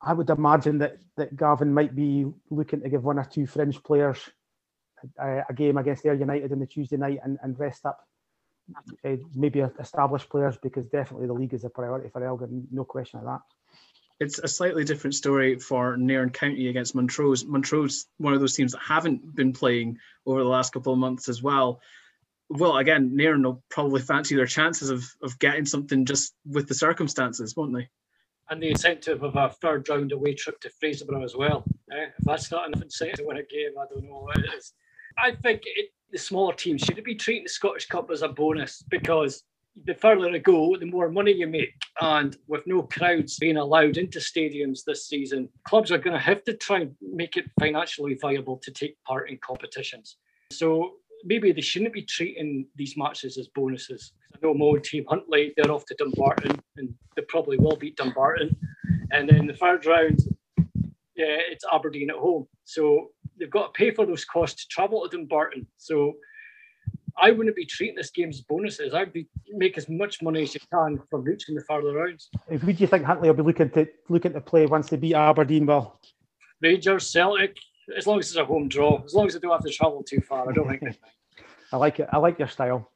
[0.00, 3.82] I would imagine that that Gavin might be looking to give one or two fringe
[3.82, 4.18] players
[5.18, 8.00] a, a game against Ayr United on the Tuesday night and, and rest up
[9.04, 13.20] uh, maybe established players because definitely the league is a priority for Elgin, no question
[13.20, 13.40] of that
[14.22, 17.44] it's a slightly different story for Nairn County against Montrose.
[17.44, 21.28] Montrose, one of those teams that haven't been playing over the last couple of months
[21.28, 21.80] as well.
[22.48, 26.74] Well, again, Nairn will probably fancy their chances of, of getting something just with the
[26.74, 27.88] circumstances, won't they?
[28.48, 31.64] And the incentive of a third round away trip to Fraserburgh as well.
[31.90, 32.06] Eh?
[32.16, 34.72] If that's not enough incentive to win a game, I don't know what it is.
[35.18, 38.84] I think it, the smaller teams should be treating the Scottish Cup as a bonus
[38.88, 39.42] because
[39.84, 41.74] the further you go, the more money you make.
[42.00, 46.44] And with no crowds being allowed into stadiums this season, clubs are going to have
[46.44, 50.16] to try and make it financially viable to take part in competitions.
[50.50, 50.92] So
[51.24, 54.12] maybe they shouldn't be treating these matches as bonuses.
[54.34, 58.54] I know my team, Huntly, they're off to Dumbarton and they probably will beat Dumbarton.
[59.10, 60.20] And then the third round,
[61.16, 62.46] yeah, it's Aberdeen at home.
[62.64, 63.08] So
[63.38, 65.66] they've got to pay for those costs to travel to Dumbarton.
[65.76, 66.14] So
[67.18, 68.94] I wouldn't be treating this game as bonuses.
[68.94, 72.30] I'd be make as much money as you can from reaching the further rounds.
[72.48, 75.14] Who do you think Huntly will be looking to looking to play once they beat
[75.14, 75.66] Aberdeen?
[75.66, 76.00] Well,
[76.60, 77.56] Rangers, Celtic.
[77.96, 80.04] As long as it's a home draw, as long as they don't have to travel
[80.04, 80.96] too far, I don't think.
[81.72, 82.08] I like it.
[82.12, 82.90] I like your style.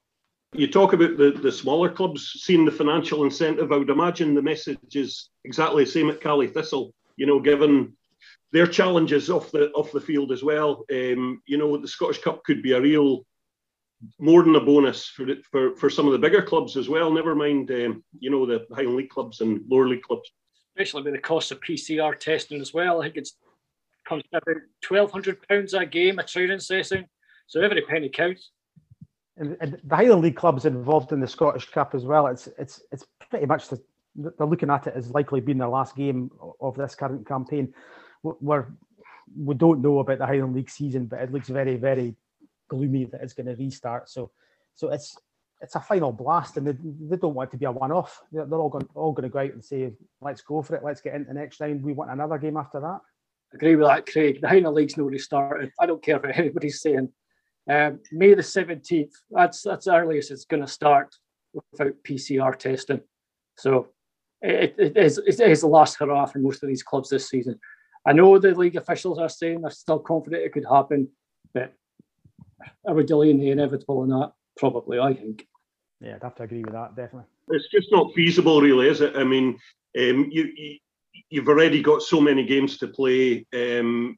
[0.52, 3.72] You talk about the, the smaller clubs seeing the financial incentive.
[3.72, 6.94] I would imagine the message is exactly the same at Caley Thistle.
[7.16, 7.94] You know, given
[8.52, 10.84] their challenges off the off the field as well.
[10.92, 13.26] Um, you know, the Scottish Cup could be a real
[14.18, 17.10] more than a bonus for, for for some of the bigger clubs as well.
[17.10, 20.30] Never mind, um, you know, the Highland League clubs and lower league clubs.
[20.76, 23.00] Especially with the cost of PCR testing as well.
[23.00, 23.36] I think it's
[24.06, 27.06] comes to about twelve hundred pounds a game a training session.
[27.46, 28.50] So every penny counts.
[29.38, 32.26] And, and, the Highland League clubs involved in the Scottish Cup as well.
[32.26, 33.82] It's it's it's pretty much the,
[34.14, 36.30] they're looking at it as likely being their last game
[36.60, 37.72] of this current campaign.
[38.22, 38.66] We're
[39.36, 42.14] we don't know about the Highland League season, but it looks very very
[42.68, 44.08] gloomy that it's going to restart.
[44.08, 44.30] So,
[44.74, 45.16] so it's
[45.62, 48.22] it's a final blast, and they, they don't want it to be a one-off.
[48.30, 50.84] They're, they're all going all going to go out and say, "Let's go for it.
[50.84, 51.82] Let's get into next round.
[51.82, 53.00] We want another game after that."
[53.54, 54.40] Agree with that, Craig.
[54.40, 55.72] The Hina League's not restarted.
[55.80, 57.10] I don't care what anybody's saying.
[57.68, 59.14] Um, May the seventeenth.
[59.30, 61.14] That's that's earliest it's going to start
[61.72, 63.00] without PCR testing.
[63.56, 63.88] So
[64.42, 67.58] it, it, is, it is the last hurrah for most of these clubs this season.
[68.06, 71.08] I know the league officials are saying they're still confident it could happen,
[71.54, 71.72] but
[72.86, 74.34] are we delaying the inevitable or not?
[74.56, 75.46] Probably, I think.
[76.00, 77.28] Yeah, I'd have to agree with that, definitely.
[77.48, 79.16] It's just not feasible, really, is it?
[79.16, 79.58] I mean,
[79.98, 80.78] um, you,
[81.30, 83.46] you have already got so many games to play.
[83.54, 84.16] Um,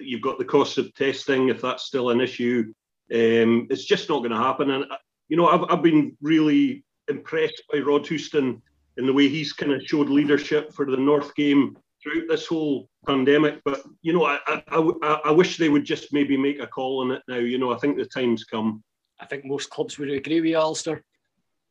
[0.00, 2.72] you've got the cost of testing, if that's still an issue.
[3.12, 4.70] Um, it's just not going to happen.
[4.70, 4.96] And uh,
[5.28, 8.62] you know, I've, I've been really impressed by Rod Houston
[8.96, 12.88] in the way he's kind of showed leadership for the North game throughout this whole
[13.06, 13.60] pandemic.
[13.64, 17.10] But you know, I, I, I, wish they would just maybe make a call on
[17.10, 17.38] it now.
[17.38, 18.84] You know, I think the time's come.
[19.20, 21.02] I think most clubs would agree with you, Alistair.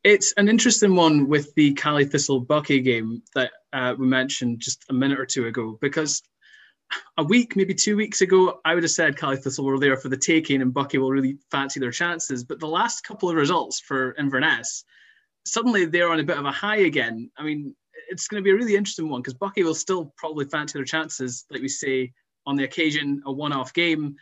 [0.02, 4.84] It's an interesting one with the Caley Thistle Buckie game that uh, we mentioned just
[4.90, 6.22] a minute or two ago because
[7.16, 10.08] a week, maybe two weeks ago, I would have said Caley Thistle were there for
[10.08, 12.44] the taking and Buckie will really fancy their chances.
[12.44, 14.84] But the last couple of results for Inverness,
[15.46, 17.30] suddenly they're on a bit of a high again.
[17.36, 17.74] I mean,
[18.14, 20.84] it's going to be a really interesting one because Buckie will still probably fancy their
[20.84, 22.12] chances, like we say,
[22.46, 24.14] on the occasion, a one off game.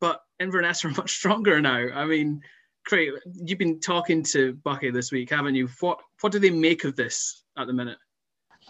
[0.00, 1.88] But Inverness are much stronger now.
[1.92, 2.40] I mean,
[2.86, 5.68] Craig, you've been talking to Buckie this week, haven't you?
[5.80, 7.98] What what do they make of this at the minute?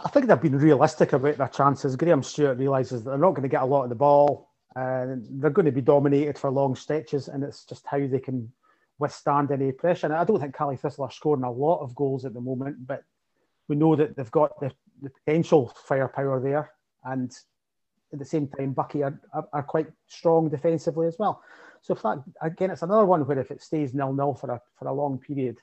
[0.02, 1.94] I think they've been realistic about their chances.
[1.94, 5.26] Graeme Stewart realises that they're not going to get a lot of the ball, and
[5.30, 8.50] they're going to be dominated for long stretches, and it's just how they can
[8.98, 10.06] withstand any pressure.
[10.06, 12.86] And I don't think Caley Thistle are scoring a lot of goals at the moment,
[12.86, 13.04] but
[13.68, 14.70] we know that they've got the,
[15.02, 16.70] the potential firepower there,
[17.04, 17.32] and
[18.12, 21.42] at the same time, Buckie are, are, are, quite strong defensively as well.
[21.82, 24.60] So if that again, it's another one where if it stays nil nil for a
[24.78, 25.58] for a long period,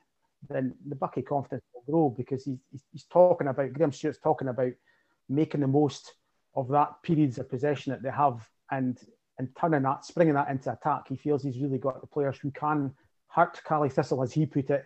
[0.49, 2.59] then the Buckie confidence will grow because he's,
[2.91, 4.73] he's talking about Graeme Stewart's talking about
[5.29, 6.13] making the most
[6.55, 8.99] of that periods of possession that they have and
[9.37, 11.07] and turning that, springing that into attack.
[11.07, 12.93] He feels he's really got the players who can
[13.27, 14.85] hurt Caley Thistle, as he put it,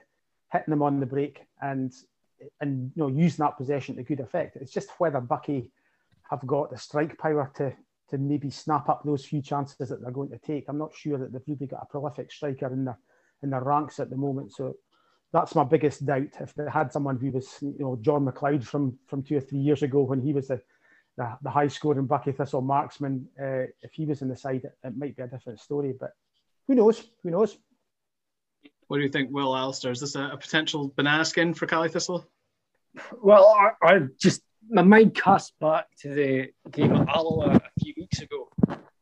[0.51, 1.91] hitting them on the break and
[2.62, 4.58] and you know using that possession to good effect.
[4.58, 5.71] It's just whether Buckie
[6.30, 7.74] have got the strike power to
[8.10, 10.65] to maybe snap up those few chances that they're going to take.
[10.67, 12.98] I'm not sure that they've really got a prolific striker in their
[13.43, 14.54] in their ranks at the moment.
[14.54, 14.76] So
[15.34, 16.30] that's my biggest doubt.
[16.39, 19.60] If they had someone who was, you know, John McLeod from from two or three
[19.60, 20.62] years ago when he was the
[21.17, 24.78] the, the high scoring Buckie Thistle marksman, uh, if he was in the side, it,
[24.84, 25.93] it might be a different story.
[25.98, 26.12] But
[26.67, 27.04] who knows?
[27.24, 27.58] Who knows?
[28.88, 29.91] What do you think, Will Alistair?
[29.91, 32.26] Is this a, a potential banana skin for Caley Thistle?
[33.21, 37.93] Well, I, I, just my mind cast back to the game at Alloa a few
[37.98, 38.50] weeks ago,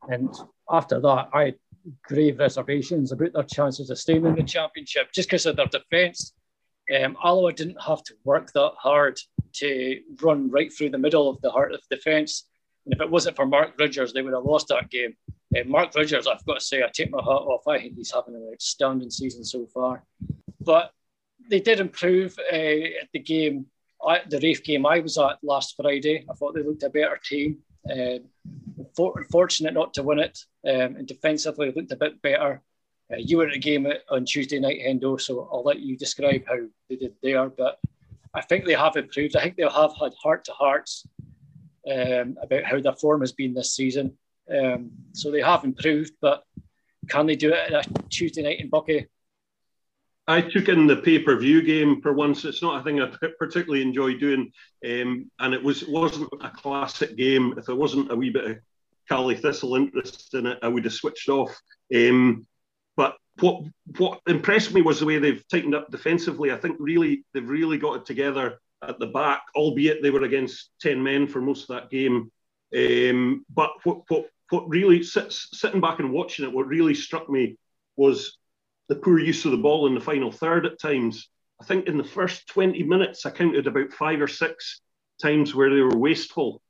[0.09, 0.33] and
[0.69, 1.55] after that, I had
[2.03, 6.33] grave reservations about their chances of staying in the championship just because of their defence.
[6.93, 9.19] Um, Alloa didn't have to work that hard
[9.55, 12.47] to run right through the middle of the heart of defence.
[12.85, 15.15] And if it wasn't for Mark Ridgers, they would have lost that game.
[15.55, 17.67] Uh, Mark Ridgers, I've got to say, I take my hat off.
[17.67, 20.03] I think he's having an outstanding season so far.
[20.61, 20.91] But
[21.49, 23.67] they did improve uh, at the game,
[24.05, 26.25] I, the Raith game I was at last Friday.
[26.29, 27.59] I thought they looked a better team.
[27.89, 28.19] Uh,
[28.95, 32.61] for, fortunate not to win it, um, and defensively they looked a bit better.
[33.11, 36.43] Uh, you were at the game on Tuesday night, Hendo, so I'll let you describe
[36.47, 37.49] how they did there.
[37.49, 37.79] But
[38.33, 39.35] I think they have improved.
[39.35, 41.05] I think they'll have had heart to hearts
[41.91, 44.17] um, about how their form has been this season.
[44.49, 46.43] Um, so they have improved, but
[47.09, 49.07] can they do it at a Tuesday night in Buckie?
[50.27, 52.45] I took in the pay per view game for once.
[52.45, 54.51] It's not a thing I particularly enjoy doing,
[54.89, 57.55] um, and it was wasn't a classic game.
[57.57, 58.57] If there wasn't a wee bit of
[59.09, 61.53] Caley Thistle interest in it, I would have switched off.
[61.93, 62.47] Um,
[62.95, 63.63] but what
[63.97, 66.51] what impressed me was the way they've tightened up defensively.
[66.51, 70.69] I think really they've really got it together at the back, albeit they were against
[70.79, 72.31] ten men for most of that game.
[72.75, 77.57] Um, but what, what what really sitting back and watching it, what really struck me
[77.97, 78.37] was
[78.87, 81.29] the poor use of the ball in the final third at times.
[81.59, 84.81] I think in the first 20 minutes, I counted about five or six
[85.19, 86.61] times where they were wasteful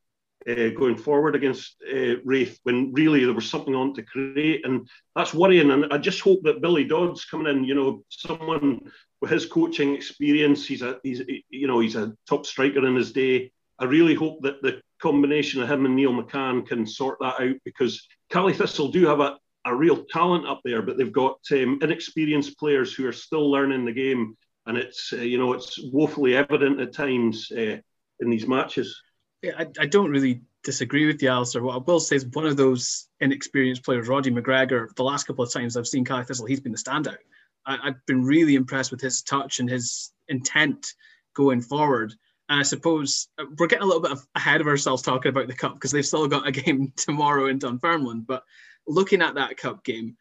[0.47, 4.65] uh, going forward against uh, Raith when really there was something on to create.
[4.65, 5.71] And that's worrying.
[5.71, 8.79] And I just hope that Billy Dodds coming in, you know, someone
[9.19, 13.11] with his coaching experience, he's a, he's, you know, he's a top striker in his
[13.11, 13.51] day.
[13.79, 17.55] I really hope that the combination of him and Neil McCann can sort that out
[17.65, 21.77] because Caley Thistle do have a, a real talent up there, but they've got um,
[21.81, 26.37] inexperienced players who are still learning the game, and it's uh, you know it's woefully
[26.37, 27.77] evident at times uh,
[28.21, 28.97] in these matches.
[29.41, 31.61] Yeah, I, I, don't really disagree with you, Alistair.
[31.61, 34.87] What I will say is one of those inexperienced players, Roddy McGregor.
[34.95, 37.17] The last couple of times I've seen Caley Thistle, he's been the standout.
[37.65, 40.93] I, have been really impressed with his touch and his intent
[41.35, 42.13] going forward.
[42.49, 45.53] And I suppose uh, we're getting a little bit ahead of ourselves talking about the
[45.53, 48.21] cup because they've still got a game tomorrow in Dunfermline.
[48.21, 48.43] But
[48.87, 50.17] looking at that cup game,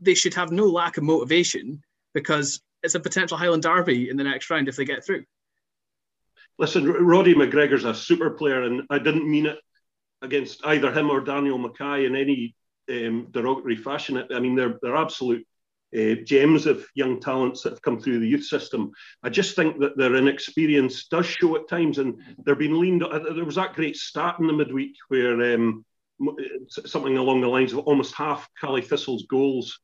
[0.00, 1.82] they should have no lack of motivation
[2.12, 5.24] because it's a potential Highland derby in the next round if they get through.
[6.58, 9.58] Listen, Roddy McGregor's a super player, and I didn't mean it
[10.22, 12.54] against either him or Daniel Mackay in any
[12.88, 14.22] um, derogatory fashion.
[14.32, 15.46] I mean, they're they're absolute
[15.94, 18.90] uh, gems of young talents that have come through the youth system.
[19.22, 23.02] I just think that their inexperience does show at times, and they're being leaned.
[23.02, 25.84] Uh, there was that great start in the midweek where um,
[26.68, 29.78] something along the lines of almost half Caley Thistle's goals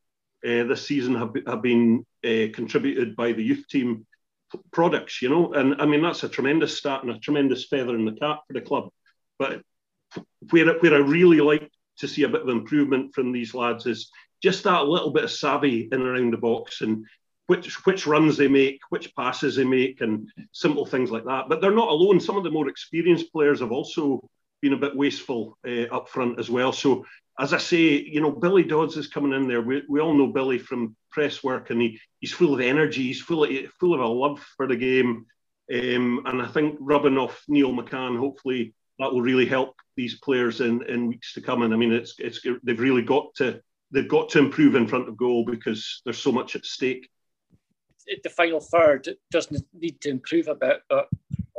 [0.45, 4.07] uh, this season have, have been uh, contributed by the youth team
[4.73, 5.53] products, you know.
[5.53, 8.53] And I mean, that's a tremendous start and a tremendous feather in the cap for
[8.53, 8.89] the club.
[9.39, 9.63] But
[10.51, 14.11] where, where I really like to see a bit of improvement from these lads is
[14.43, 17.05] just that little bit of savvy in and around the box and
[17.51, 21.49] which which runs they make, which passes they make, and simple things like that.
[21.49, 22.21] But they're not alone.
[22.21, 24.21] Some of the more experienced players have also
[24.63, 26.73] been a bit wasteful uh, up front as well.
[26.73, 27.05] So
[27.41, 29.63] as I say, you know, Billy Dodds is coming in there.
[29.63, 33.03] We, we all know Billy from press work, and he, he's full of energy.
[33.03, 35.27] He's full of full of a love for the game,
[35.73, 40.61] um, and I think rubbing off Neil McCann, hopefully that will really help these players
[40.61, 41.63] in, in weeks to come.
[41.63, 43.61] And I mean, it's it's they've really got to
[43.93, 47.09] they've got to improve in front of goal because there's so much at stake.
[48.25, 51.09] The final third doesn't need to improve a bit, but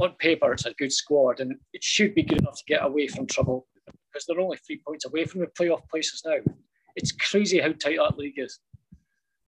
[0.02, 3.08] on paper it's a good squad, and it should be good enough to get away
[3.08, 6.38] from trouble because they're only three points away from the playoff places now.
[6.96, 8.60] It's crazy how tight that league is.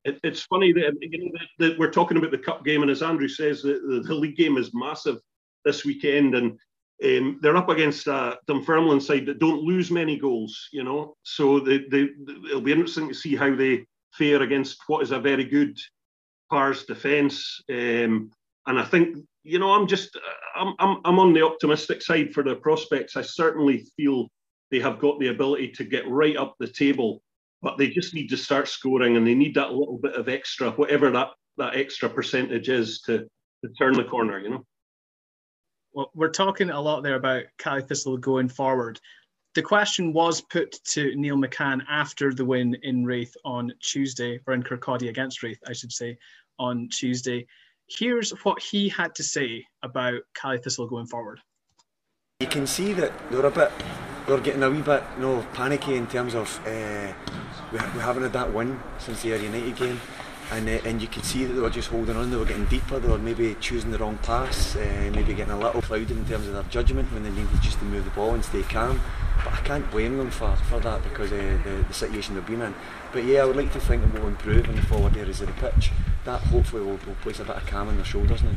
[0.05, 2.91] It, it's funny that, you know, that, that, we're talking about the cup game, and
[2.91, 5.17] as Andrew says, the, the, the league game is massive
[5.65, 6.57] this weekend, and
[7.03, 11.15] um, they're up against a Dunfermline side that don't lose many goals, you know.
[11.23, 12.09] So they, they,
[12.49, 15.77] it'll be interesting to see how they fare against what is a very good
[16.49, 17.61] Pars defence.
[17.69, 18.31] Um,
[18.67, 20.17] and I think, you know, I'm just,
[20.55, 23.17] I'm, I'm, I'm on the optimistic side for the prospects.
[23.17, 24.29] I certainly feel
[24.71, 27.21] they have got the ability to get right up the table,
[27.61, 30.71] but they just need to start scoring and they need that little bit of extra,
[30.71, 33.19] whatever that, that extra percentage is to,
[33.63, 34.65] to turn the corner, you know.
[35.93, 38.99] Well, we're talking a lot there about Caley Thistle going forward.
[39.55, 44.53] The question was put to Neil McCann after the win in Raith on Tuesday, or
[44.55, 46.17] in Kirkcaldy against Raith, I should say,
[46.57, 47.45] on Tuesday.
[47.87, 51.39] Here's what he had to say about Caley Thistle going forward.
[52.39, 53.71] You can see that they're a bit
[54.27, 57.13] we are getting a wee bit you know, panicky in terms of uh,
[57.71, 59.99] we, we haven't had that win since the Ayr United game.
[60.51, 62.65] And, uh, and you could see that they were just holding on, they were getting
[62.65, 66.25] deeper, they were maybe choosing the wrong pass, uh, maybe getting a little clouded in
[66.25, 69.01] terms of their judgment when they needed just to move the ball and stay calm.
[69.43, 72.61] But I can't blame them for, for that because of the, the situation they've been
[72.61, 72.75] in.
[73.11, 75.47] But yeah, I would like to think that we'll improve in the forward areas of
[75.47, 75.91] the pitch.
[76.25, 78.51] That hopefully will, will place a bit of calm on their shoulders now.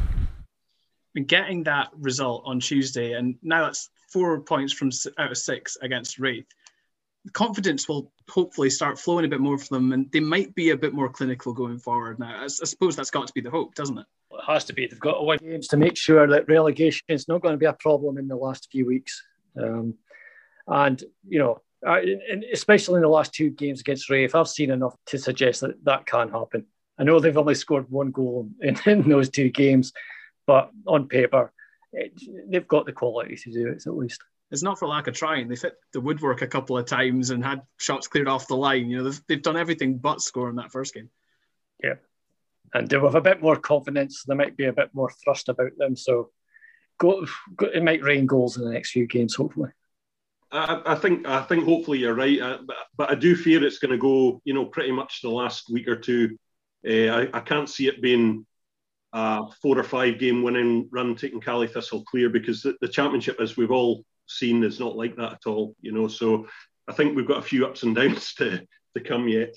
[1.14, 5.78] And getting that result on Tuesday, and now that's four points from out of six
[5.80, 6.46] against Raith,
[7.32, 10.76] confidence will hopefully start flowing a bit more for them, and they might be a
[10.76, 12.18] bit more clinical going forward.
[12.18, 14.06] Now, I, I suppose that's got to be the hope, doesn't it?
[14.30, 14.86] Well, it has to be.
[14.86, 17.66] They've got to win games to make sure that relegation is not going to be
[17.66, 19.22] a problem in the last few weeks.
[19.60, 19.94] Um,
[20.66, 21.60] and you know,
[22.52, 26.06] especially in the last two games against Raith, I've seen enough to suggest that that
[26.06, 26.66] can happen.
[26.98, 29.92] I know they've only scored one goal in, in those two games,
[30.46, 31.52] but on paper,
[31.92, 32.12] it,
[32.50, 34.22] they've got the quality to do it at least.
[34.50, 35.48] It's not for lack of trying.
[35.48, 38.88] They've hit the woodwork a couple of times and had shots cleared off the line.
[38.88, 41.10] You know, they've, they've done everything but score in that first game.
[41.82, 41.94] Yeah.
[42.72, 45.76] And they're with a bit more confidence, there might be a bit more thrust about
[45.78, 45.96] them.
[45.96, 46.30] So
[46.98, 47.26] go,
[47.56, 49.70] go it might rain goals in the next few games, hopefully.
[50.52, 53.78] I, I think I think hopefully you're right, uh, but, but I do fear it's
[53.78, 56.36] going to go, you know, pretty much the last week or two.
[56.86, 58.46] Uh, I, I can't see it being
[59.12, 63.40] a four or five game winning run taking Caley Thistle clear because the, the, championship,
[63.40, 65.74] as we've all seen, is not like that at all.
[65.80, 66.46] You know, so
[66.88, 69.54] I think we've got a few ups and downs to to come yet.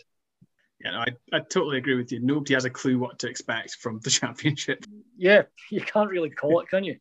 [0.84, 2.20] Yeah, no, I, I totally agree with you.
[2.22, 4.86] Nobody has a clue what to expect from the championship.
[5.18, 6.98] Yeah, you can't really call it, can you?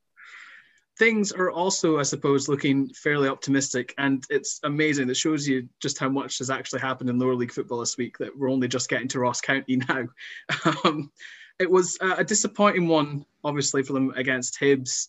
[0.99, 5.07] Things are also, I suppose, looking fairly optimistic, and it's amazing.
[5.07, 8.19] That shows you just how much has actually happened in lower league football this week.
[8.19, 10.09] That we're only just getting to Ross County now.
[10.85, 11.13] Um,
[11.61, 15.09] it was a disappointing one, obviously, for them against Hibs.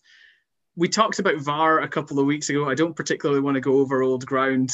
[0.75, 2.69] We talked about VAR a couple of weeks ago.
[2.69, 4.71] I don't particularly want to go over old ground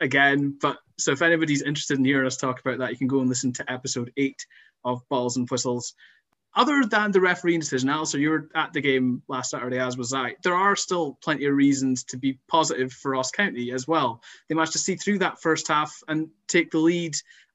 [0.00, 3.20] again, but so if anybody's interested in hearing us talk about that, you can go
[3.20, 4.46] and listen to episode eight
[4.84, 5.94] of Balls and Whistles.
[6.54, 10.12] Other than the refereeing decision, Alistair, you were at the game last Saturday, as was
[10.12, 10.34] I.
[10.42, 14.20] There are still plenty of reasons to be positive for Ross County as well.
[14.48, 17.14] They managed to see through that first half and take the lead,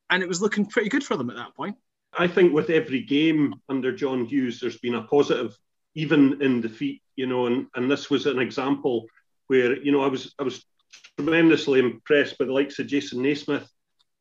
[0.10, 1.76] and it was looking pretty good for them at that point.
[2.18, 5.58] I think with every game under John Hughes, there's been a positive,
[5.96, 7.02] even in defeat.
[7.16, 9.06] You know, and and this was an example
[9.48, 10.64] where you know I was I was
[11.18, 13.68] tremendously impressed by the likes of Jason Naismith,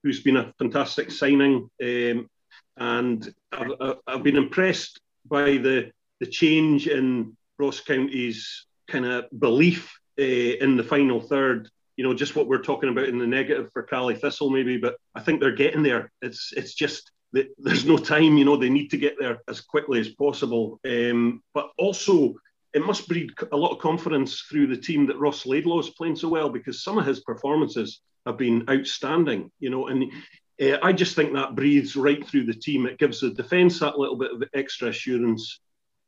[0.02, 2.28] who's been a fantastic signing, um,
[2.76, 9.92] and I've, I've been impressed by the the change in Ross County's kind of belief
[10.18, 11.68] uh, in the final third.
[11.96, 14.96] You know, just what we're talking about in the negative for Caley Thistle, maybe, but
[15.14, 16.10] I think they're getting there.
[16.22, 17.10] It's it's just
[17.58, 18.36] there's no time.
[18.36, 20.80] You know, they need to get there as quickly as possible.
[20.86, 22.34] Um, but also,
[22.72, 26.16] it must breed a lot of confidence through the team that Ross Laidlaw is playing
[26.16, 29.50] so well because some of his performances have been outstanding.
[29.58, 30.12] You know, and
[30.60, 32.86] uh, I just think that breathes right through the team.
[32.86, 35.60] It gives the defence that little bit of extra assurance.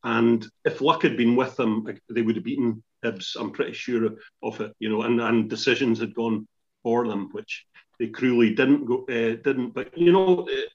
[0.04, 3.36] And if luck had been with them, they would have beaten Hibs.
[3.38, 4.10] I'm pretty sure
[4.42, 6.46] of it, you know, and, and decisions had gone
[6.82, 7.66] for them, which
[7.98, 9.70] they cruelly didn't go, uh, didn't.
[9.70, 10.68] But you know, uh,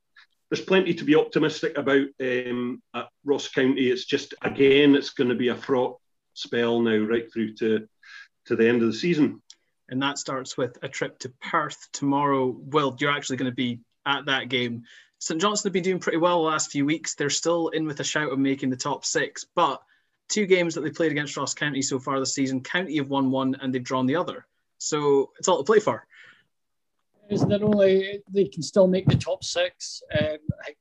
[0.51, 3.89] there's plenty to be optimistic about um, at Ross County.
[3.89, 5.97] It's just again, it's going to be a fraught
[6.33, 7.87] spell now, right through to
[8.47, 9.41] to the end of the season.
[9.87, 12.47] And that starts with a trip to Perth tomorrow.
[12.47, 14.83] Will, you're actually going to be at that game.
[15.19, 17.15] St Johnstone have been doing pretty well the last few weeks.
[17.15, 19.81] They're still in with a shout of making the top six, but
[20.27, 23.31] two games that they played against Ross County so far this season, County have won
[23.31, 24.45] one and they've drawn the other.
[24.79, 26.07] So it's all to play for.
[27.31, 30.03] Is that only they can still make the top six?
[30.19, 30.37] Um,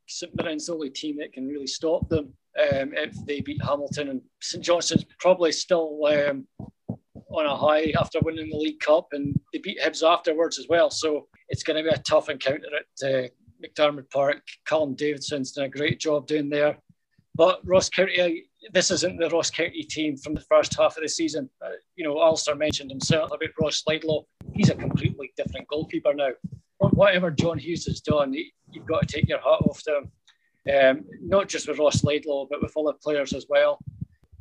[0.09, 4.09] St Mirren's the only team that can really stop them um, if they beat Hamilton,
[4.09, 6.48] and St Johnstone's probably still um,
[7.30, 10.90] on a high after winning the League Cup, and they beat Hibs afterwards as well.
[10.90, 13.28] So it's going to be a tough encounter at uh,
[13.64, 14.42] McDiarmid Park.
[14.66, 16.78] Callum Davidson's done a great job down there.
[17.36, 21.08] But Ross County, this isn't the Ross County team from the first half of the
[21.08, 21.48] season.
[21.64, 24.22] Uh, you know, Alistair mentioned himself about Ross Laidlaw.
[24.54, 26.30] He's a completely different goalkeeper now.
[26.78, 30.12] Whatever John Hughes has done, you've got to take your hat off to him.
[30.74, 33.78] Um, not just with Ross Laidlaw, but with other players as well.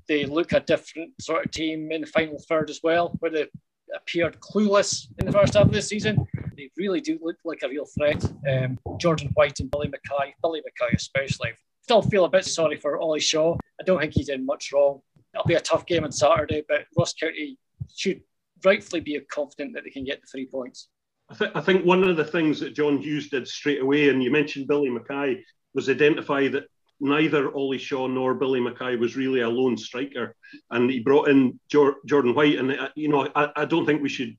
[0.08, 3.48] They look a different sort of team in the final third as well, where they
[3.96, 6.28] appeared clueless in the first half of the season
[6.60, 8.24] they really do look like a real threat.
[8.48, 11.52] Um, Jordan White and Billy Mackay, Billy Mackay especially.
[11.84, 13.56] Still feel a bit sorry for Ollie Shaw.
[13.90, 15.02] Don't think he's did much wrong.
[15.34, 17.58] It'll be a tough game on Saturday, but Ross County
[17.92, 18.22] should
[18.64, 20.90] rightfully be confident that they can get the three points.
[21.28, 24.22] I, th- I think one of the things that John Hughes did straight away, and
[24.22, 26.66] you mentioned Billy Mackay, was identify that
[27.00, 30.36] neither Ollie Shaw nor Billy Mackay was really a lone striker,
[30.70, 32.60] and he brought in Jordan White.
[32.60, 34.38] And uh, you know, I, I, don't think we should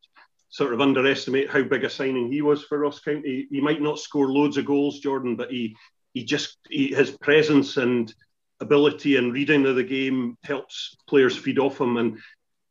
[0.51, 3.49] sort of underestimate how big a signing he was for Ross County.
[3.51, 5.75] He might not score loads of goals, Jordan, but he
[6.15, 8.15] he just he, his presence and
[8.61, 11.97] ability and reading of the game helps players feed off him.
[11.97, 12.19] And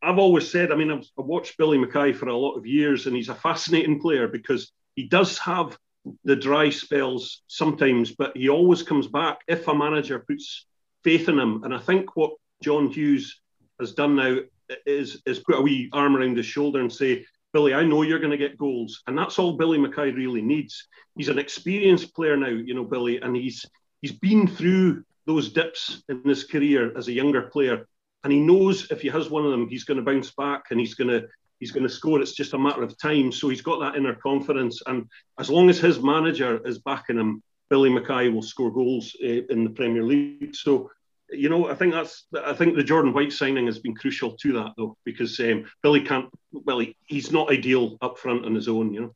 [0.02, 3.06] I've always said, I mean, I've, I've watched Billy Mackay for a lot of years,
[3.06, 5.78] and he's a fascinating player because he does have
[6.24, 10.66] the dry spells sometimes, but he always comes back if a manager puts
[11.04, 11.64] faith in him.
[11.64, 12.32] And I think what
[12.64, 13.42] John Hughes
[13.80, 14.38] has done now
[14.86, 18.20] is is put a wee arm around his shoulder and say, Billy, I know you're
[18.20, 20.88] going to get goals, and that's all Billy Mackay really needs.
[21.18, 23.66] He's an experienced player now, you know, Billy, and he's
[24.02, 27.88] he's been through those dips in his career as a younger player,
[28.24, 30.80] and he knows if he has one of them, he's going to bounce back and
[30.80, 31.28] he's going to
[31.60, 32.20] he's going to score.
[32.20, 33.32] It's just a matter of time.
[33.32, 35.06] So he's got that inner confidence, and
[35.40, 39.64] as long as his manager is backing him, Billy Mackay will score goals uh, in
[39.64, 40.56] the Premier League.
[40.56, 40.90] So
[41.32, 44.54] you know, I think that's I think the Jordan White signing has been crucial to
[44.54, 48.68] that though, because um, Billy can't well he, he's not ideal up front on his
[48.68, 49.16] own, you know.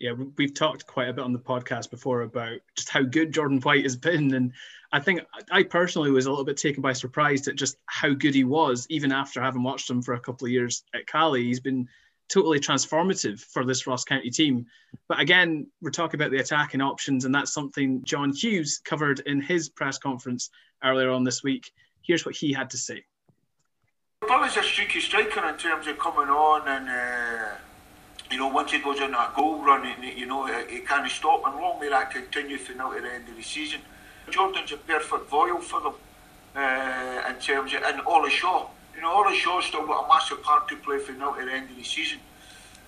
[0.00, 3.60] Yeah, we've talked quite a bit on the podcast before about just how good Jordan
[3.60, 4.52] White has been, and
[4.92, 5.20] I think
[5.50, 8.86] I personally was a little bit taken by surprise at just how good he was,
[8.90, 11.44] even after having watched him for a couple of years at Caley.
[11.44, 11.88] He's been
[12.28, 14.66] totally transformative for this Ross County team.
[15.08, 19.40] But again, we're talking about the attacking options, and that's something John Hughes covered in
[19.40, 20.50] his press conference
[20.82, 21.70] earlier on this week.
[22.02, 23.04] Here's what he had to say.
[24.26, 26.88] Billy's a streaky striker in terms of coming on and.
[26.88, 27.56] Uh,
[28.30, 31.56] you know, once he goes on that goal run, you know, he can't stop and
[31.56, 33.80] long may that continue through now to the end of the season.
[34.30, 35.94] Jordan's a perfect foil for them
[36.56, 40.42] uh, in terms of, and Ollie Shaw, you know, Ollie Shaw's still got a massive
[40.42, 42.18] part to play for now to the end of the season.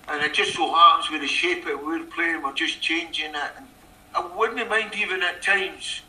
[0.08, 3.50] And it just so happens with the shape that we're playing, we're just changing it.
[3.56, 3.66] And
[4.14, 6.02] I wouldn't mind even at times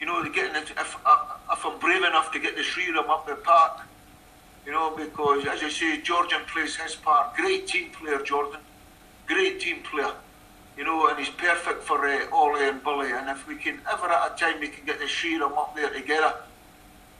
[0.00, 0.96] you know, getting if, if,
[1.52, 3.82] if I'm brave enough to get the three of them up the park,
[4.64, 7.36] you know, because as I say, Jordan plays his part.
[7.36, 8.60] Great team player, Jordan.
[9.30, 10.12] Great team player.
[10.76, 13.12] You know, and he's perfect for uh, Ollie and Billy.
[13.12, 15.76] And if we can ever at a time we can get the of them up
[15.76, 16.34] there together,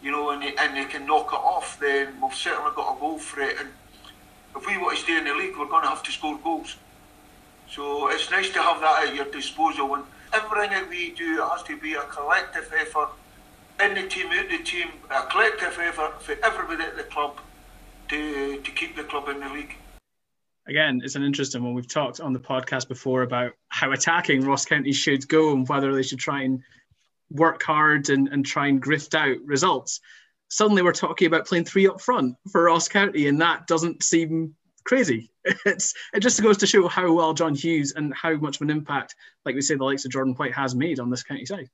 [0.03, 2.99] you know, and they, and they can knock it off, then we've certainly got a
[2.99, 3.57] goal for it.
[3.61, 3.69] And
[4.57, 6.75] if we want to stay in the league, we're going to have to score goals.
[7.71, 9.95] So it's nice to have that at your disposal.
[9.95, 13.11] And everything that we do has to be a collective effort
[13.85, 17.39] in the team, out the team, a collective effort for everybody at the club
[18.09, 19.77] to, to keep the club in the league.
[20.69, 21.75] Again, it's an interesting one.
[21.75, 25.95] We've talked on the podcast before about how attacking Ross County should go and whether
[25.95, 26.63] they should try and
[27.31, 30.01] work hard and, and try and grift out results.
[30.49, 34.55] Suddenly, we're talking about playing three up front for Ross County, and that doesn't seem
[34.85, 35.31] crazy.
[35.65, 38.71] It's it just goes to show how well John Hughes and how much of an
[38.71, 39.15] impact,
[39.47, 41.71] like we say, the likes of Jordan White has made on this county side.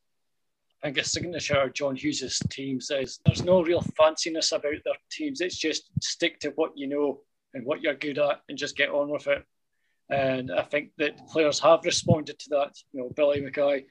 [0.82, 4.95] I think a signature of John Hughes' teams is there's no real fanciness about their
[5.11, 5.41] teams.
[5.41, 7.20] It's just stick to what you know
[7.57, 9.45] and what you're good at and just get on with it.
[10.11, 12.75] And I think that players have responded to that.
[12.93, 13.87] You know, Billy Mackay,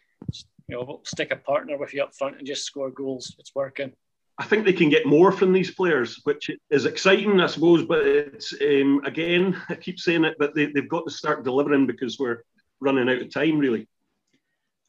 [0.67, 3.35] you know, stick a partner with you up front and just score goals.
[3.39, 3.91] It's working.
[4.37, 7.85] I think they can get more from these players, which is exciting, I suppose.
[7.85, 11.87] But it's um, again, I keep saying it, but they, they've got to start delivering
[11.87, 12.43] because we're
[12.79, 13.87] running out of time, really.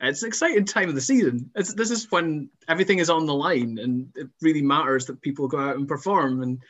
[0.00, 1.50] It's an exciting time of the season.
[1.54, 5.48] It's, this is when everything is on the line, and it really matters that people
[5.48, 6.42] go out and perform.
[6.42, 6.62] And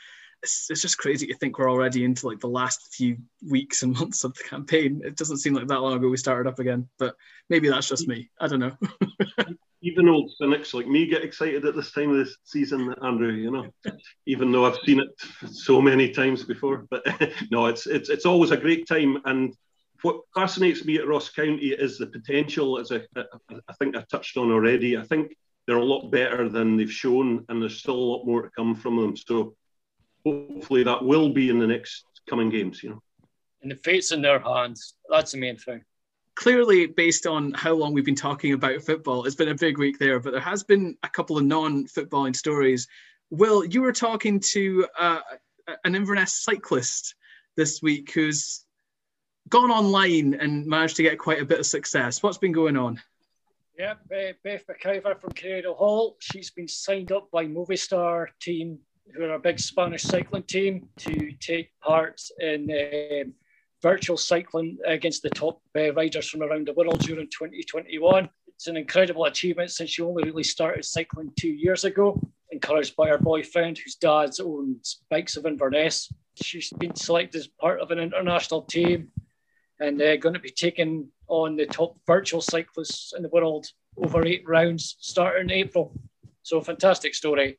[0.42, 3.16] it's, it's just crazy to think we're already into like the last few
[3.48, 5.02] weeks and months of the campaign.
[5.04, 7.14] It doesn't seem like that long ago we started up again, but
[7.48, 8.30] maybe that's just me.
[8.40, 8.76] I don't know.
[9.82, 13.32] even old cynics like me get excited at this time of the season, Andrew.
[13.32, 13.66] You know,
[14.26, 15.08] even though I've seen it
[15.52, 16.86] so many times before.
[16.90, 17.04] But
[17.50, 19.18] no, it's it's it's always a great time.
[19.24, 19.54] And
[20.02, 22.78] what fascinates me at Ross County is the potential.
[22.78, 26.76] As I, I think I touched on already, I think they're a lot better than
[26.76, 29.16] they've shown, and there's still a lot more to come from them.
[29.16, 29.54] So
[30.26, 32.82] hopefully that will be in the next coming games.
[32.82, 33.02] You know,
[33.62, 34.94] and the fate's in their hands.
[35.08, 35.82] That's the main thing
[36.36, 39.98] clearly, based on how long we've been talking about football, it's been a big week
[39.98, 42.86] there, but there has been a couple of non footballing stories.
[43.30, 45.20] Will, you were talking to uh,
[45.84, 47.16] an Inverness cyclist
[47.56, 48.64] this week who's
[49.48, 52.22] gone online and managed to get quite a bit of success.
[52.22, 53.00] What's been going on?
[53.76, 56.16] Yeah, Beth McIver from Cradle Hall.
[56.20, 58.78] She's been signed up by Movistar team,
[59.14, 63.32] who are a big Spanish cycling team, to take part in um,
[63.82, 68.28] virtual cycling against the top uh, riders from around the world during 2021.
[68.48, 73.08] It's an incredible achievement since she only really started cycling two years ago, encouraged by
[73.08, 76.10] her boyfriend, whose dad owns Bikes of Inverness.
[76.42, 79.10] She's been selected as part of an international team
[79.80, 83.66] and they're going to be taking on the top virtual cyclists in the world
[83.98, 85.92] over eight rounds starting in April.
[86.42, 87.58] So, fantastic story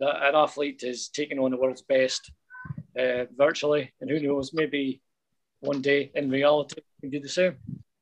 [0.00, 2.30] that an athlete is taking on the world's best
[2.98, 5.00] uh, virtually, and who knows, maybe
[5.60, 7.56] one day in reality we do the same.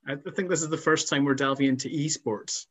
[0.07, 2.67] I think this is the first time we're delving into esports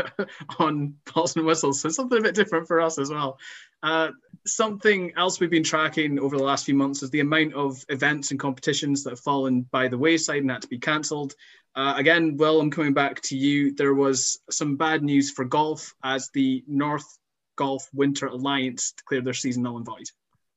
[0.58, 3.38] on balls and whistles, so something a bit different for us as well.
[3.82, 4.10] Uh,
[4.46, 8.30] something else we've been tracking over the last few months is the amount of events
[8.30, 11.34] and competitions that have fallen by the wayside and had to be cancelled.
[11.74, 13.74] Uh, again, Will, I'm coming back to you.
[13.74, 17.18] There was some bad news for golf as the North
[17.56, 20.06] Golf Winter Alliance declared their season null and void.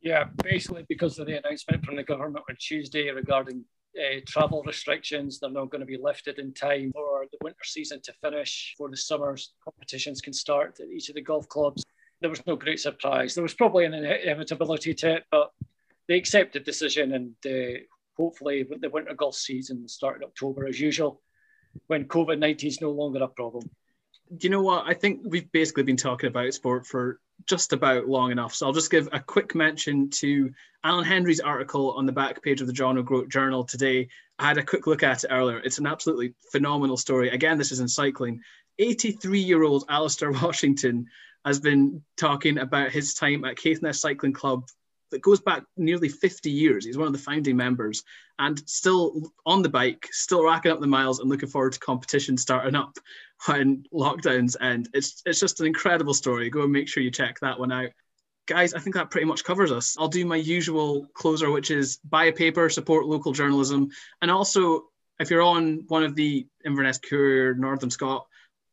[0.01, 3.65] Yeah, basically because of the announcement from the government on Tuesday regarding
[3.97, 5.39] uh, travel restrictions.
[5.39, 8.89] They're not going to be lifted in time for the winter season to finish, for
[8.89, 11.83] the summer's competitions can start at each of the golf clubs.
[12.21, 13.35] There was no great surprise.
[13.35, 15.51] There was probably an inevitability to it, but
[16.07, 17.79] they accepted the decision and uh,
[18.15, 21.21] hopefully the winter golf season will start in October as usual
[21.87, 23.69] when COVID 19 is no longer a problem.
[24.39, 24.85] You know what?
[24.87, 28.53] I think we've basically been talking about sport for just about long enough.
[28.55, 30.51] So I'll just give a quick mention to
[30.83, 34.09] Alan Henry's article on the back page of the John O'Groat Journal today.
[34.39, 35.59] I had a quick look at it earlier.
[35.59, 37.29] It's an absolutely phenomenal story.
[37.29, 38.41] Again, this is in cycling.
[38.79, 41.07] 83 year old Alistair Washington
[41.45, 44.67] has been talking about his time at Caithness Cycling Club
[45.11, 46.85] that goes back nearly 50 years.
[46.85, 48.03] He's one of the founding members
[48.39, 52.37] and still on the bike, still racking up the miles and looking forward to competition
[52.37, 52.97] starting up
[53.45, 54.89] when lockdowns end.
[54.93, 56.49] It's it's just an incredible story.
[56.49, 57.89] Go and make sure you check that one out.
[58.47, 59.97] Guys, I think that pretty much covers us.
[59.99, 63.89] I'll do my usual closer, which is buy a paper, support local journalism,
[64.21, 64.85] and also
[65.19, 68.27] if you're on one of the Inverness Courier, Northern Scot,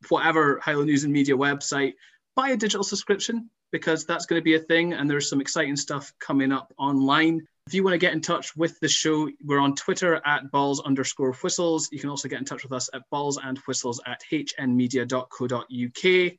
[0.09, 1.93] whatever Highland News and Media website,
[2.35, 5.75] buy a digital subscription because that's going to be a thing and there's some exciting
[5.75, 7.45] stuff coming up online.
[7.67, 10.81] If you want to get in touch with the show, we're on Twitter at balls
[10.81, 11.89] underscore whistles.
[11.91, 16.33] You can also get in touch with us at balls and whistles at hnmedia.co.uk.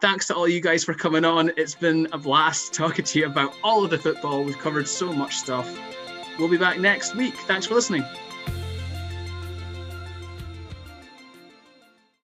[0.00, 1.52] Thanks to all you guys for coming on.
[1.56, 4.42] It's been a blast talking to you about all of the football.
[4.42, 5.78] We've covered so much stuff.
[6.38, 7.34] We'll be back next week.
[7.34, 8.04] Thanks for listening.